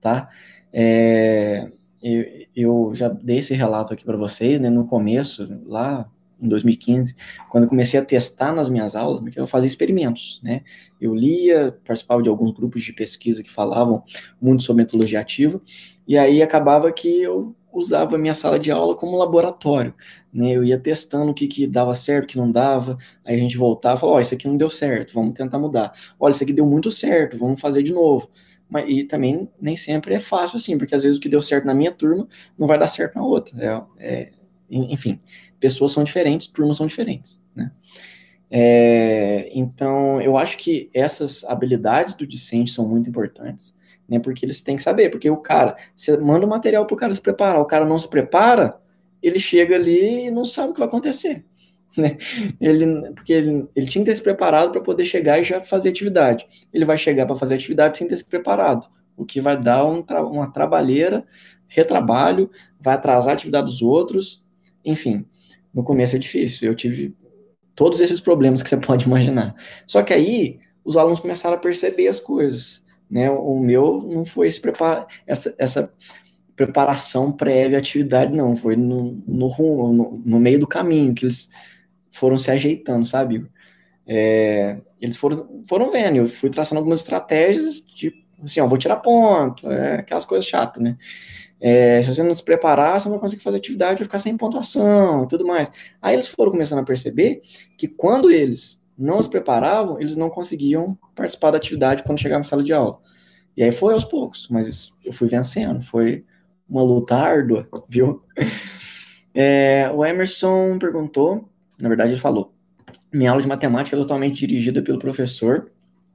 tá? 0.00 0.28
É, 0.72 1.70
eu, 2.02 2.24
eu, 2.54 2.90
já 2.94 3.08
dei 3.08 3.38
esse 3.38 3.54
relato 3.54 3.94
aqui 3.94 4.04
para 4.04 4.16
vocês, 4.16 4.60
né, 4.60 4.68
no 4.68 4.86
começo, 4.86 5.60
lá 5.66 6.08
em 6.40 6.48
2015, 6.48 7.14
quando 7.50 7.64
eu 7.64 7.70
comecei 7.70 8.00
a 8.00 8.04
testar 8.04 8.52
nas 8.52 8.70
minhas 8.70 8.96
aulas, 8.96 9.20
eu 9.36 9.46
fazia 9.46 9.68
experimentos, 9.68 10.40
né? 10.42 10.62
Eu 10.98 11.14
lia, 11.14 11.76
participava 11.84 12.22
de 12.22 12.30
alguns 12.30 12.52
grupos 12.52 12.82
de 12.82 12.94
pesquisa 12.94 13.42
que 13.42 13.50
falavam 13.50 14.02
muito 14.40 14.62
sobre 14.62 14.84
metodologia 14.84 15.20
ativa, 15.20 15.60
e 16.08 16.16
aí 16.16 16.42
acabava 16.42 16.90
que 16.90 17.20
eu 17.20 17.54
usava 17.72 18.16
a 18.16 18.18
minha 18.18 18.34
sala 18.34 18.58
de 18.58 18.70
aula 18.70 18.94
como 18.94 19.16
laboratório, 19.16 19.94
né? 20.32 20.50
Eu 20.50 20.64
ia 20.64 20.78
testando 20.78 21.30
o 21.30 21.34
que, 21.34 21.46
que 21.46 21.66
dava 21.66 21.94
certo, 21.94 22.24
o 22.24 22.26
que 22.28 22.36
não 22.36 22.50
dava, 22.50 22.98
aí 23.24 23.36
a 23.36 23.38
gente 23.38 23.56
voltava 23.56 23.96
e 23.96 24.00
falava, 24.00 24.16
ó, 24.16 24.18
oh, 24.18 24.20
isso 24.20 24.34
aqui 24.34 24.48
não 24.48 24.56
deu 24.56 24.70
certo, 24.70 25.14
vamos 25.14 25.34
tentar 25.34 25.58
mudar. 25.58 25.92
Olha, 26.18 26.32
isso 26.32 26.42
aqui 26.42 26.52
deu 26.52 26.66
muito 26.66 26.90
certo, 26.90 27.38
vamos 27.38 27.60
fazer 27.60 27.82
de 27.82 27.92
novo. 27.92 28.30
Mas, 28.68 28.88
e 28.88 29.04
também 29.04 29.48
nem 29.60 29.76
sempre 29.76 30.14
é 30.14 30.20
fácil 30.20 30.56
assim, 30.56 30.78
porque 30.78 30.94
às 30.94 31.02
vezes 31.02 31.18
o 31.18 31.20
que 31.20 31.28
deu 31.28 31.42
certo 31.42 31.66
na 31.66 31.74
minha 31.74 31.92
turma 31.92 32.28
não 32.56 32.66
vai 32.66 32.78
dar 32.78 32.88
certo 32.88 33.16
na 33.16 33.24
outra. 33.24 33.56
É, 33.98 34.22
é, 34.22 34.30
enfim, 34.70 35.20
pessoas 35.58 35.92
são 35.92 36.04
diferentes, 36.04 36.46
turmas 36.46 36.76
são 36.76 36.86
diferentes, 36.86 37.44
né? 37.54 37.72
É, 38.52 39.48
então, 39.54 40.20
eu 40.20 40.36
acho 40.36 40.58
que 40.58 40.90
essas 40.92 41.44
habilidades 41.44 42.14
do 42.14 42.26
discente 42.26 42.72
são 42.72 42.88
muito 42.88 43.08
importantes 43.08 43.78
né? 44.10 44.18
Porque 44.18 44.44
eles 44.44 44.60
têm 44.60 44.76
que 44.76 44.82
saber, 44.82 45.08
porque 45.08 45.30
o 45.30 45.36
cara, 45.36 45.76
você 45.94 46.16
manda 46.16 46.44
o 46.44 46.48
material 46.48 46.84
para 46.84 46.94
o 46.94 46.98
cara 46.98 47.14
se 47.14 47.20
preparar, 47.20 47.60
o 47.60 47.64
cara 47.64 47.84
não 47.84 47.98
se 47.98 48.08
prepara, 48.08 48.76
ele 49.22 49.38
chega 49.38 49.76
ali 49.76 50.26
e 50.26 50.30
não 50.30 50.44
sabe 50.44 50.70
o 50.70 50.72
que 50.72 50.80
vai 50.80 50.88
acontecer. 50.88 51.44
Né? 51.98 52.18
Ele, 52.60 53.10
porque 53.14 53.32
ele, 53.32 53.66
ele 53.74 53.86
tinha 53.88 54.04
que 54.04 54.10
ter 54.12 54.14
se 54.14 54.22
preparado 54.22 54.70
para 54.70 54.80
poder 54.80 55.04
chegar 55.04 55.40
e 55.40 55.42
já 55.42 55.60
fazer 55.60 55.88
atividade. 55.88 56.46
Ele 56.72 56.84
vai 56.84 56.96
chegar 56.96 57.26
para 57.26 57.34
fazer 57.34 57.56
atividade 57.56 57.98
sem 57.98 58.06
ter 58.06 58.16
se 58.16 58.24
preparado, 58.24 58.86
o 59.16 59.24
que 59.24 59.40
vai 59.40 59.60
dar 59.60 59.84
um, 59.84 60.04
uma 60.30 60.52
trabalheira, 60.52 61.26
retrabalho, 61.66 62.48
vai 62.80 62.94
atrasar 62.94 63.32
a 63.32 63.34
atividade 63.34 63.66
dos 63.66 63.82
outros, 63.82 64.40
enfim. 64.84 65.26
No 65.74 65.82
começo 65.82 66.14
é 66.14 66.18
difícil. 66.20 66.68
Eu 66.68 66.76
tive 66.76 67.12
todos 67.74 68.00
esses 68.00 68.20
problemas 68.20 68.62
que 68.62 68.68
você 68.68 68.76
pode 68.78 69.06
imaginar. 69.06 69.56
Só 69.84 70.00
que 70.00 70.14
aí 70.14 70.60
os 70.84 70.96
alunos 70.96 71.18
começaram 71.18 71.56
a 71.56 71.60
perceber 71.60 72.06
as 72.06 72.20
coisas. 72.20 72.84
Né? 73.10 73.30
O 73.30 73.58
meu 73.58 74.02
não 74.02 74.24
foi 74.24 74.46
esse 74.46 74.62
essa, 75.26 75.54
essa 75.58 75.92
preparação 76.54 77.32
prévia 77.32 77.78
à 77.78 77.80
atividade, 77.80 78.32
não. 78.34 78.56
Foi 78.56 78.76
no, 78.76 79.22
no, 79.26 79.48
no, 79.92 80.22
no 80.24 80.40
meio 80.40 80.60
do 80.60 80.66
caminho 80.66 81.14
que 81.14 81.24
eles 81.24 81.50
foram 82.10 82.38
se 82.38 82.50
ajeitando, 82.50 83.06
sabe? 83.06 83.46
É, 84.06 84.78
eles 85.00 85.16
foram, 85.16 85.62
foram 85.66 85.90
vendo, 85.90 86.16
eu 86.16 86.28
fui 86.28 86.50
traçando 86.50 86.78
algumas 86.78 87.00
estratégias 87.00 87.80
de, 87.94 88.12
assim, 88.42 88.60
ó, 88.60 88.66
vou 88.66 88.78
tirar 88.78 88.96
ponto, 88.96 89.70
é, 89.70 89.96
aquelas 89.96 90.24
coisas 90.24 90.46
chatas, 90.46 90.82
né? 90.82 90.96
É, 91.60 92.02
se 92.02 92.12
você 92.12 92.22
não 92.22 92.32
se 92.32 92.42
preparar, 92.42 92.98
você 92.98 93.08
não 93.08 93.16
vai 93.16 93.20
conseguir 93.20 93.42
fazer 93.42 93.58
atividade, 93.58 93.98
vai 93.98 94.04
ficar 94.04 94.18
sem 94.18 94.36
pontuação 94.36 95.24
e 95.24 95.28
tudo 95.28 95.46
mais. 95.46 95.70
Aí 96.00 96.14
eles 96.14 96.26
foram 96.26 96.50
começando 96.50 96.78
a 96.78 96.84
perceber 96.84 97.42
que 97.76 97.86
quando 97.86 98.30
eles 98.30 98.82
não 99.00 99.20
se 99.22 99.30
preparavam, 99.30 99.98
eles 100.00 100.16
não 100.16 100.28
conseguiam 100.28 100.96
participar 101.14 101.50
da 101.50 101.56
atividade 101.56 102.02
quando 102.02 102.20
chegavam 102.20 102.40
na 102.40 102.44
sala 102.44 102.62
de 102.62 102.72
aula. 102.72 102.98
E 103.56 103.62
aí 103.62 103.72
foi 103.72 103.94
aos 103.94 104.04
poucos, 104.04 104.46
mas 104.50 104.92
eu 105.04 105.12
fui 105.12 105.26
vencendo, 105.26 105.82
foi 105.82 106.24
uma 106.68 106.82
luta 106.82 107.16
árdua, 107.16 107.68
viu? 107.88 108.22
É, 109.34 109.90
o 109.94 110.04
Emerson 110.04 110.78
perguntou, 110.78 111.48
na 111.80 111.88
verdade 111.88 112.12
ele 112.12 112.20
falou, 112.20 112.54
minha 113.12 113.30
aula 113.30 113.42
de 113.42 113.48
matemática 113.48 113.96
é 113.96 113.98
totalmente 113.98 114.46
dirigida 114.46 114.82
pelo 114.82 114.98
professor 114.98 115.70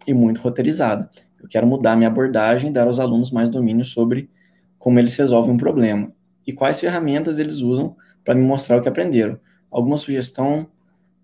e 0.05 0.13
muito 0.13 0.39
roteirizada. 0.41 1.09
Eu 1.41 1.47
quero 1.49 1.67
mudar 1.67 1.95
minha 1.95 2.09
abordagem 2.09 2.69
e 2.69 2.73
dar 2.73 2.87
aos 2.87 2.99
alunos 2.99 3.31
mais 3.31 3.49
domínio 3.49 3.85
sobre 3.85 4.29
como 4.77 4.99
eles 4.99 5.15
resolvem 5.17 5.53
um 5.53 5.57
problema 5.57 6.11
e 6.45 6.53
quais 6.53 6.79
ferramentas 6.79 7.39
eles 7.39 7.61
usam 7.61 7.95
para 8.23 8.35
me 8.35 8.41
mostrar 8.41 8.77
o 8.77 8.81
que 8.81 8.89
aprenderam. 8.89 9.39
Alguma 9.71 9.97
sugestão 9.97 10.67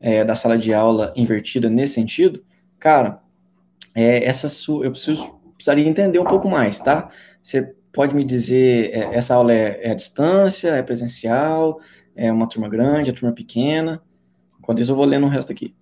é, 0.01 0.25
da 0.25 0.35
sala 0.35 0.57
de 0.57 0.73
aula 0.73 1.13
invertida 1.15 1.69
nesse 1.69 1.93
sentido? 1.93 2.43
Cara, 2.79 3.21
é, 3.93 4.25
essa 4.25 4.49
su 4.49 4.83
eu 4.83 4.91
preciso, 4.91 5.39
precisaria 5.55 5.87
entender 5.87 6.19
um 6.19 6.25
pouco 6.25 6.49
mais, 6.49 6.79
tá? 6.79 7.09
Você 7.41 7.73
pode 7.93 8.15
me 8.15 8.23
dizer, 8.23 8.91
é, 8.93 9.15
essa 9.15 9.35
aula 9.35 9.53
é, 9.53 9.79
é 9.83 9.91
à 9.91 9.93
distância, 9.93 10.69
é 10.69 10.81
presencial, 10.81 11.79
é 12.15 12.31
uma 12.31 12.47
turma 12.47 12.67
grande, 12.67 13.09
é 13.09 13.13
turma 13.13 13.33
pequena? 13.33 14.01
Enquanto 14.59 14.81
isso, 14.81 14.91
eu 14.91 14.95
vou 14.95 15.05
lendo 15.05 15.25
o 15.25 15.29
resto 15.29 15.51
aqui. 15.51 15.75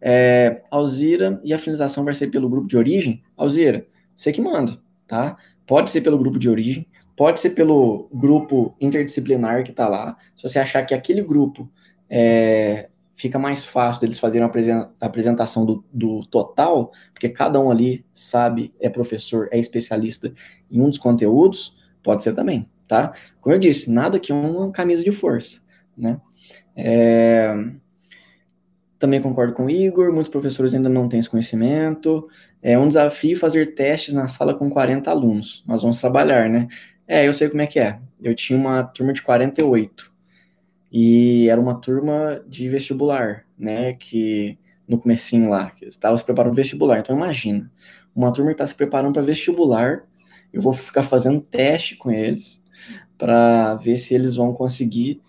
É, 0.00 0.62
Alzira, 0.70 1.40
e 1.42 1.54
a 1.54 1.58
finalização 1.58 2.04
vai 2.04 2.14
ser 2.14 2.28
pelo 2.28 2.48
grupo 2.48 2.68
de 2.68 2.76
origem? 2.76 3.22
Alzira, 3.36 3.86
você 4.14 4.32
que 4.32 4.40
manda, 4.40 4.78
tá? 5.06 5.36
Pode 5.66 5.90
ser 5.90 6.02
pelo 6.02 6.18
grupo 6.18 6.38
de 6.38 6.48
origem, 6.48 6.86
pode 7.16 7.40
ser 7.40 7.50
pelo 7.50 8.08
grupo 8.12 8.76
interdisciplinar 8.80 9.64
que 9.64 9.70
está 9.70 9.88
lá. 9.88 10.16
Se 10.36 10.42
você 10.42 10.58
achar 10.58 10.82
que 10.82 10.94
aquele 10.94 11.22
grupo 11.22 11.70
é, 12.10 12.90
fica 13.14 13.38
mais 13.38 13.64
fácil 13.64 14.00
deles 14.00 14.18
fazerem 14.18 14.46
a 14.46 15.06
apresentação 15.06 15.64
do, 15.64 15.84
do, 15.92 16.24
total, 16.26 16.92
porque 17.12 17.28
cada 17.28 17.60
um 17.60 17.70
ali 17.70 18.04
sabe, 18.12 18.74
é 18.80 18.88
professor, 18.88 19.48
é 19.52 19.58
especialista 19.58 20.32
em 20.70 20.80
um 20.80 20.88
dos 20.88 20.98
conteúdos, 20.98 21.76
pode 22.02 22.22
ser 22.22 22.34
também, 22.34 22.68
tá? 22.88 23.14
Como 23.40 23.54
eu 23.54 23.58
disse, 23.58 23.90
nada 23.90 24.18
que 24.18 24.32
uma 24.32 24.70
camisa 24.72 25.02
de 25.02 25.12
força, 25.12 25.60
né? 25.96 26.20
É, 26.76 27.54
também 28.98 29.20
concordo 29.20 29.52
com 29.52 29.66
o 29.66 29.70
Igor, 29.70 30.10
muitos 30.12 30.30
professores 30.30 30.74
ainda 30.74 30.88
não 30.88 31.08
têm 31.08 31.20
esse 31.20 31.28
conhecimento. 31.28 32.26
É 32.62 32.78
um 32.78 32.88
desafio 32.88 33.36
fazer 33.36 33.74
testes 33.74 34.14
na 34.14 34.28
sala 34.28 34.54
com 34.54 34.70
40 34.70 35.10
alunos. 35.10 35.62
Nós 35.66 35.82
vamos 35.82 36.00
trabalhar, 36.00 36.48
né? 36.48 36.68
É, 37.06 37.28
eu 37.28 37.34
sei 37.34 37.50
como 37.50 37.60
é 37.60 37.66
que 37.66 37.78
é. 37.78 37.98
Eu 38.22 38.34
tinha 38.34 38.58
uma 38.58 38.82
turma 38.82 39.12
de 39.12 39.22
48. 39.22 40.13
E 40.96 41.48
era 41.48 41.60
uma 41.60 41.74
turma 41.74 42.40
de 42.46 42.68
vestibular, 42.68 43.44
né? 43.58 43.94
Que 43.94 44.56
no 44.86 44.96
comecinho 44.96 45.50
lá, 45.50 45.70
que 45.70 45.86
estava 45.86 46.16
se 46.16 46.22
preparando 46.22 46.52
para 46.54 46.62
vestibular. 46.62 47.00
Então 47.00 47.16
imagina, 47.16 47.68
uma 48.14 48.32
turma 48.32 48.50
que 48.50 48.54
está 48.54 48.66
se 48.66 48.76
preparando 48.76 49.14
para 49.14 49.22
vestibular, 49.22 50.04
eu 50.52 50.62
vou 50.62 50.72
ficar 50.72 51.02
fazendo 51.02 51.40
teste 51.40 51.96
com 51.96 52.12
eles 52.12 52.62
para 53.18 53.74
ver 53.74 53.96
se 53.96 54.14
eles 54.14 54.36
vão 54.36 54.52
conseguir 54.52 55.20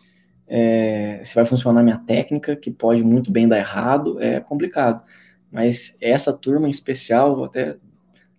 é, 0.48 1.22
se 1.24 1.34
vai 1.34 1.46
funcionar 1.46 1.82
minha 1.82 1.98
técnica, 1.98 2.56
que 2.56 2.70
pode 2.70 3.04
muito 3.04 3.32
bem 3.32 3.48
dar 3.48 3.58
errado, 3.58 4.22
é 4.22 4.40
complicado. 4.40 5.04
Mas 5.52 5.98
essa 6.00 6.32
turma 6.32 6.68
em 6.68 6.70
especial, 6.70 7.36
vou 7.36 7.46
até 7.46 7.78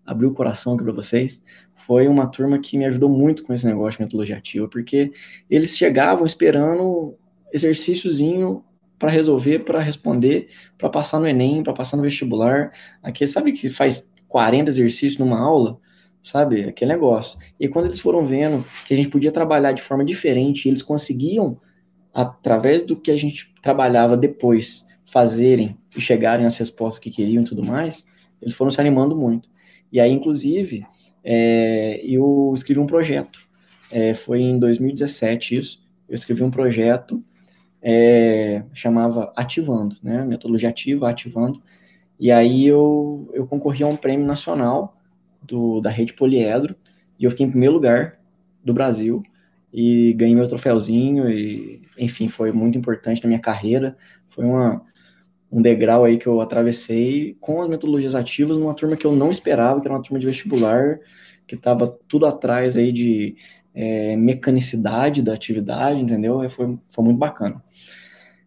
abrir 0.05 0.27
o 0.27 0.35
coração 0.35 0.75
aqui 0.75 0.85
para 0.85 0.93
vocês, 0.93 1.43
foi 1.87 2.09
uma 2.09 2.27
turma 2.27 2.59
que 2.59 2.77
me 2.77 2.85
ajudou 2.85 3.09
muito 3.09 3.45
com 3.45 3.55
esse 3.55 3.65
negócio 3.65 3.99
de 3.99 4.05
metodologia 4.05 4.37
ativa, 4.37 4.67
porque 4.67 5.13
eles 5.49 5.77
chegavam 5.77 6.27
esperando 6.27 7.15
exercíciozinho 7.53 8.65
para 8.99 9.11
resolver, 9.11 9.61
para 9.61 9.81
responder, 9.81 10.49
para 10.77 10.89
passar 10.89 11.21
no 11.21 11.29
Enem, 11.29 11.63
para 11.63 11.73
passar 11.73 11.97
no 11.97 12.03
vestibular. 12.03 12.73
Aqui, 13.03 13.25
sabe 13.27 13.53
que 13.53 13.71
faz 13.71 14.11
40 14.27 14.69
exercícios 14.69 15.19
numa 15.19 15.39
aula? 15.39 15.79
Sabe? 16.25 16.65
Aquele 16.65 16.93
negócio. 16.93 17.39
E 17.61 17.69
quando 17.69 17.85
eles 17.85 18.01
foram 18.01 18.27
vendo 18.27 18.67
que 18.85 18.93
a 18.93 18.97
gente 18.97 19.09
podia 19.09 19.31
trabalhar 19.31 19.71
de 19.71 19.83
forma 19.83 20.05
diferente, 20.05 20.69
eles 20.69 20.83
conseguiam 20.83 21.61
através 22.13 22.83
do 22.83 22.97
que 22.97 23.13
a 23.13 23.17
gente 23.17 23.55
trabalhava 23.63 24.17
depois, 24.17 24.87
fazerem 25.05 25.79
e 25.95 26.01
chegarem 26.01 26.47
às 26.47 26.57
respostas 26.57 26.99
que 26.99 27.11
queriam 27.11 27.43
e 27.43 27.45
tudo 27.45 27.63
mais, 27.63 28.05
eles 28.43 28.55
foram 28.55 28.71
se 28.71 28.81
animando 28.81 29.15
muito. 29.15 29.49
E 29.93 30.01
aí, 30.01 30.11
inclusive, 30.11 30.85
é, 31.29 32.01
eu 32.05 32.53
escrevi 32.55 32.79
um 32.79 32.87
projeto. 32.87 33.41
É, 33.91 34.15
foi 34.15 34.41
em 34.41 34.61
2017 34.61 35.59
isso. 35.59 35.85
Eu 36.09 36.15
escrevi 36.15 36.45
um 36.45 36.51
projeto, 36.53 37.21
é, 37.83 38.63
chamava 38.73 39.33
Ativando, 39.35 39.97
né? 40.01 40.25
Metodologia 40.25 40.69
ativa, 40.69 41.11
ativando. 41.11 41.61
E 42.19 42.31
aí 42.31 42.65
eu, 42.65 43.29
eu 43.35 43.45
concorri 43.45 43.83
a 43.83 43.89
um 43.89 43.97
prêmio 43.97 44.25
nacional 44.25 44.97
do, 45.43 45.81
da 45.81 45.91
rede 45.91 46.15
Poliedro, 46.15 46.77
e 47.19 47.25
eu 47.25 47.31
fiquei 47.31 47.45
em 47.45 47.51
primeiro 47.51 47.75
lugar 47.75 48.21
do 48.65 48.73
Brasil 48.73 49.23
e 49.73 50.13
ganhei 50.13 50.35
meu 50.35 50.47
troféuzinho 50.47 51.29
e, 51.29 51.83
enfim, 51.99 52.29
foi 52.29 52.53
muito 52.53 52.79
importante 52.79 53.23
na 53.23 53.29
minha 53.29 53.41
carreira. 53.41 53.97
Foi 54.29 54.45
uma, 54.45 54.83
um 55.51 55.63
degrau 55.63 56.05
aí 56.05 56.19
que 56.19 56.27
eu 56.27 56.41
atravessei 56.41 57.37
com 57.41 57.63
as 57.63 57.69
metodologias 57.69 58.15
ativas 58.15 58.57
numa 58.57 58.75
turma 58.75 58.97
que 58.97 59.07
eu 59.07 59.15
não 59.15 59.31
esperava, 59.31 59.81
que 59.81 59.87
era 59.87 59.95
uma 59.95 60.03
turma 60.03 60.19
de 60.19 60.27
vestibular, 60.27 60.99
que 61.47 61.55
estava 61.55 61.97
tudo 62.09 62.27
atrás 62.27 62.77
aí 62.77 62.93
de 62.93 63.37
é, 63.75 64.17
mecanicidade 64.17 65.23
da 65.23 65.35
atividade, 65.35 66.01
entendeu? 66.01 66.43
E 66.45 66.49
foi, 66.49 66.79
foi 66.89 67.05
muito 67.05 67.19
bacana. 67.19 67.63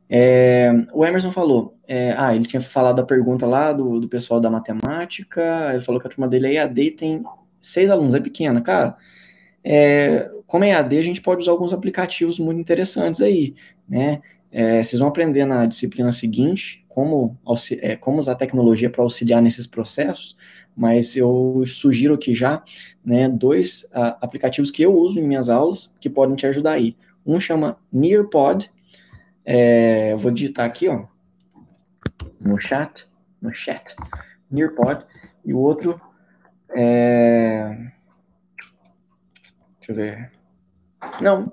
É, 0.10 0.72
o 0.92 1.06
Emerson 1.06 1.32
falou, 1.32 1.78
é, 1.88 2.16
ah, 2.18 2.36
ele 2.36 2.46
tinha 2.46 2.62
falado 2.62 2.98
da 2.98 3.04
pergunta 3.04 3.46
lá 3.46 3.72
do, 3.72 4.00
do 4.00 4.10
pessoal 4.10 4.42
da 4.42 4.50
matemática, 4.50 5.72
ele 5.72 5.84
falou 5.84 6.02
que 6.02 6.08
a 6.08 6.10
turma 6.10 6.28
dele 6.28 6.48
é 6.48 6.54
EAD 6.56 6.82
e 6.82 6.92
tem 6.92 7.24
seis 7.62 7.90
alunos, 7.90 8.16
é 8.16 8.20
pequena, 8.20 8.60
cara. 8.62 8.98
É, 9.64 10.30
como 10.48 10.64
é 10.64 10.74
AD, 10.74 10.98
a 10.98 11.02
gente 11.02 11.22
pode 11.22 11.42
usar 11.42 11.52
alguns 11.52 11.74
aplicativos 11.74 12.40
muito 12.40 12.60
interessantes 12.60 13.22
aí, 13.22 13.54
né? 13.88 14.22
É, 14.52 14.82
vocês 14.82 15.00
vão 15.00 15.10
aprender 15.10 15.46
na 15.46 15.68
disciplina 15.68 16.12
seguinte 16.12 16.84
como, 17.00 17.40
é, 17.82 17.96
como 17.96 18.20
usar 18.20 18.34
a 18.34 18.36
tecnologia 18.36 18.90
para 18.90 19.02
auxiliar 19.02 19.42
nesses 19.42 19.66
processos, 19.66 20.38
mas 20.76 21.16
eu 21.16 21.64
sugiro 21.66 22.16
aqui 22.16 22.36
já 22.36 22.62
né, 23.06 23.30
dois 23.30 23.84
uh, 23.94 24.20
aplicativos 24.20 24.70
que 24.70 24.84
eu 24.84 24.94
uso 24.94 25.18
em 25.18 25.24
minhas 25.24 25.48
aulas 25.48 25.96
que 26.02 26.10
podem 26.10 26.36
te 26.36 26.46
ajudar 26.46 26.74
aí. 26.74 26.98
Um 27.26 27.40
chama 27.40 27.80
Nearpod, 27.90 28.70
é, 29.46 30.14
vou 30.18 30.30
digitar 30.30 30.66
aqui 30.66 30.90
ó, 30.90 31.06
no 32.38 32.60
chat, 32.60 33.08
no 33.42 33.54
chat, 33.54 33.96
Nearpod, 34.52 35.06
e 35.46 35.54
o 35.54 35.60
outro 35.60 36.02
é 36.76 37.78
Deixa 39.78 39.92
eu 39.94 39.96
ver. 39.96 40.32
Não, 41.22 41.50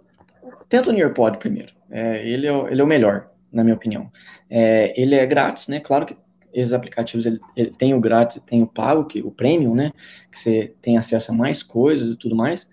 tenta 0.68 0.90
o 0.90 0.92
Nearpod 0.92 1.38
primeiro. 1.38 1.72
É, 1.88 2.28
ele, 2.28 2.48
é, 2.48 2.52
ele 2.72 2.80
é 2.80 2.84
o 2.84 2.86
melhor, 2.86 3.30
na 3.52 3.62
minha 3.64 3.74
opinião. 3.74 4.10
É, 4.48 4.92
ele 5.00 5.14
é 5.14 5.26
grátis, 5.26 5.68
né? 5.68 5.80
Claro 5.80 6.06
que 6.06 6.16
esses 6.52 6.72
aplicativos 6.72 7.26
ele, 7.26 7.38
ele 7.54 7.70
tem 7.70 7.92
o 7.92 8.00
grátis 8.00 8.42
tem 8.42 8.62
o 8.62 8.66
pago, 8.66 9.04
que 9.04 9.20
o 9.20 9.30
premium, 9.30 9.74
né? 9.74 9.92
Que 10.30 10.38
você 10.38 10.74
tem 10.80 10.96
acesso 10.96 11.30
a 11.30 11.34
mais 11.34 11.62
coisas 11.62 12.14
e 12.14 12.18
tudo 12.18 12.34
mais. 12.34 12.68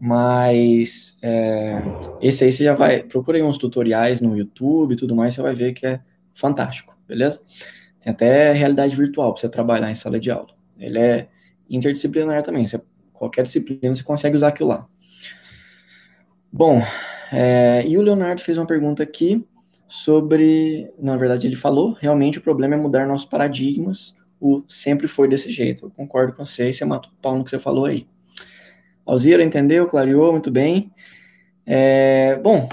Mas 0.00 1.18
é, 1.20 1.82
esse 2.20 2.44
aí 2.44 2.52
você 2.52 2.64
já 2.64 2.74
vai. 2.74 3.02
Procura 3.02 3.44
uns 3.44 3.58
tutoriais 3.58 4.20
no 4.20 4.36
YouTube 4.36 4.92
e 4.92 4.96
tudo 4.96 5.14
mais, 5.14 5.34
você 5.34 5.42
vai 5.42 5.54
ver 5.54 5.72
que 5.74 5.86
é 5.86 6.00
fantástico, 6.34 6.96
beleza? 7.06 7.40
Tem 8.00 8.12
até 8.12 8.52
realidade 8.52 8.94
virtual 8.94 9.32
para 9.34 9.40
você 9.40 9.48
trabalhar 9.48 9.90
em 9.90 9.94
sala 9.94 10.20
de 10.20 10.30
aula. 10.30 10.54
Ele 10.78 10.98
é 10.98 11.28
interdisciplinar 11.68 12.42
também. 12.42 12.66
Você, 12.66 12.80
qualquer 13.12 13.42
disciplina 13.42 13.94
você 13.94 14.04
consegue 14.04 14.36
usar 14.36 14.48
aquilo 14.48 14.68
lá. 14.68 14.86
Bom, 16.50 16.80
é, 17.32 17.84
e 17.86 17.98
o 17.98 18.02
Leonardo 18.02 18.40
fez 18.40 18.56
uma 18.56 18.66
pergunta 18.66 19.02
aqui 19.02 19.44
sobre, 19.88 20.92
na 20.98 21.16
verdade 21.16 21.46
ele 21.46 21.56
falou, 21.56 21.96
realmente 21.98 22.38
o 22.38 22.42
problema 22.42 22.74
é 22.74 22.78
mudar 22.78 23.06
nossos 23.06 23.26
paradigmas, 23.26 24.14
o 24.38 24.62
sempre 24.68 25.08
foi 25.08 25.26
desse 25.26 25.50
jeito. 25.50 25.86
Eu 25.86 25.90
concordo 25.90 26.34
com 26.34 26.44
você, 26.44 26.68
e 26.68 26.72
você 26.72 26.84
matou 26.84 27.10
o 27.10 27.22
pau 27.22 27.36
no 27.36 27.42
que 27.42 27.50
você 27.50 27.58
falou 27.58 27.86
aí. 27.86 28.06
Alzira, 29.04 29.42
entendeu? 29.42 29.88
Clareou, 29.88 30.30
muito 30.30 30.50
bem. 30.50 30.92
É, 31.64 32.38
bom, 32.42 32.68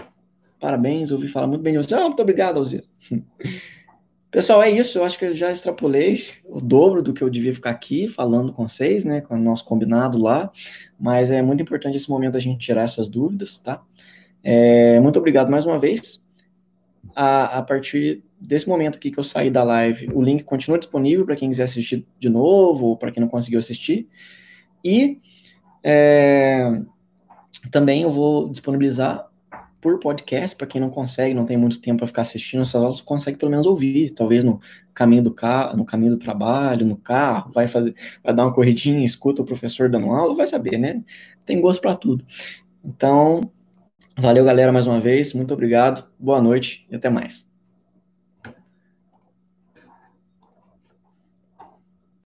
parabéns, 0.60 1.12
ouvi 1.12 1.30
falar 1.30 1.48
muito 1.48 1.62
bem 1.62 1.74
de 1.74 1.86
você. 1.86 1.96
Ah, 1.96 2.02
muito 2.02 2.22
obrigado, 2.22 2.58
Alzira. 2.58 2.84
Pessoal, 4.30 4.62
é 4.62 4.70
isso. 4.70 4.98
Eu 4.98 5.06
acho 5.06 5.18
que 5.18 5.24
eu 5.24 5.34
já 5.34 5.50
extrapolei 5.50 6.20
o 6.44 6.60
dobro 6.60 7.02
do 7.02 7.14
que 7.14 7.22
eu 7.22 7.30
devia 7.30 7.54
ficar 7.54 7.70
aqui 7.70 8.06
falando 8.06 8.52
com 8.52 8.68
vocês, 8.68 9.06
né? 9.06 9.22
Com 9.22 9.36
o 9.36 9.40
nosso 9.40 9.64
combinado 9.64 10.18
lá. 10.18 10.52
Mas 11.00 11.32
é 11.32 11.42
muito 11.42 11.64
importante 11.64 11.96
esse 11.96 12.10
momento 12.10 12.36
a 12.36 12.40
gente 12.42 12.60
tirar 12.60 12.84
essas 12.84 13.08
dúvidas, 13.08 13.58
tá? 13.58 13.82
É, 14.44 15.00
muito 15.00 15.18
obrigado 15.18 15.50
mais 15.50 15.66
uma 15.66 15.80
vez. 15.80 16.25
A, 17.16 17.60
a 17.60 17.62
partir 17.62 18.24
desse 18.40 18.68
momento 18.68 18.98
aqui 18.98 19.10
que 19.10 19.18
eu 19.18 19.24
saí 19.24 19.50
da 19.50 19.64
live, 19.64 20.10
o 20.14 20.22
link 20.22 20.44
continua 20.44 20.78
disponível 20.78 21.26
para 21.26 21.36
quem 21.36 21.50
quiser 21.50 21.64
assistir 21.64 22.06
de 22.20 22.28
novo 22.28 22.88
ou 22.88 22.98
para 22.98 23.12
quem 23.12 23.22
não 23.22 23.30
conseguiu 23.30 23.58
assistir. 23.58 24.10
E 24.84 25.20
é, 25.82 26.82
também 27.72 28.02
eu 28.04 28.10
vou 28.10 28.50
disponibilizar 28.50 29.30
por 29.86 30.00
podcast, 30.00 30.56
para 30.56 30.66
quem 30.66 30.82
não 30.82 30.90
consegue, 30.90 31.36
não 31.36 31.46
tem 31.46 31.56
muito 31.56 31.80
tempo 31.80 32.00
para 32.00 32.08
ficar 32.08 32.24
assistindo 32.24 32.64
essas 32.64 32.82
aulas, 32.82 33.02
consegue 33.02 33.38
pelo 33.38 33.52
menos 33.52 33.68
ouvir, 33.68 34.10
talvez 34.10 34.44
no 34.44 34.60
caminho 34.96 35.22
do 35.22 35.32
carro, 35.32 35.78
no 35.78 35.86
caminho 35.86 36.14
do 36.14 36.18
trabalho, 36.18 36.88
no 36.88 36.98
carro, 36.98 37.52
vai 37.54 37.68
fazer, 37.68 37.94
vai 38.24 38.34
dar 38.34 38.46
uma 38.46 38.54
corridinha, 38.54 39.06
escuta 39.06 39.44
o 39.44 39.46
professor 39.46 39.88
dando 39.88 40.10
aula, 40.10 40.36
vai 40.36 40.48
saber, 40.48 40.80
né? 40.80 41.04
Tem 41.46 41.62
gosto 41.62 41.82
para 41.82 41.96
tudo. 41.96 42.26
Então, 42.84 43.42
Valeu, 44.20 44.44
galera, 44.46 44.72
mais 44.74 44.88
uma 44.88 45.00
vez. 45.00 45.34
Muito 45.34 45.54
obrigado. 45.54 46.06
Boa 46.20 46.42
noite 46.42 46.86
e 46.90 46.96
até 46.96 47.10
mais. 47.10 47.50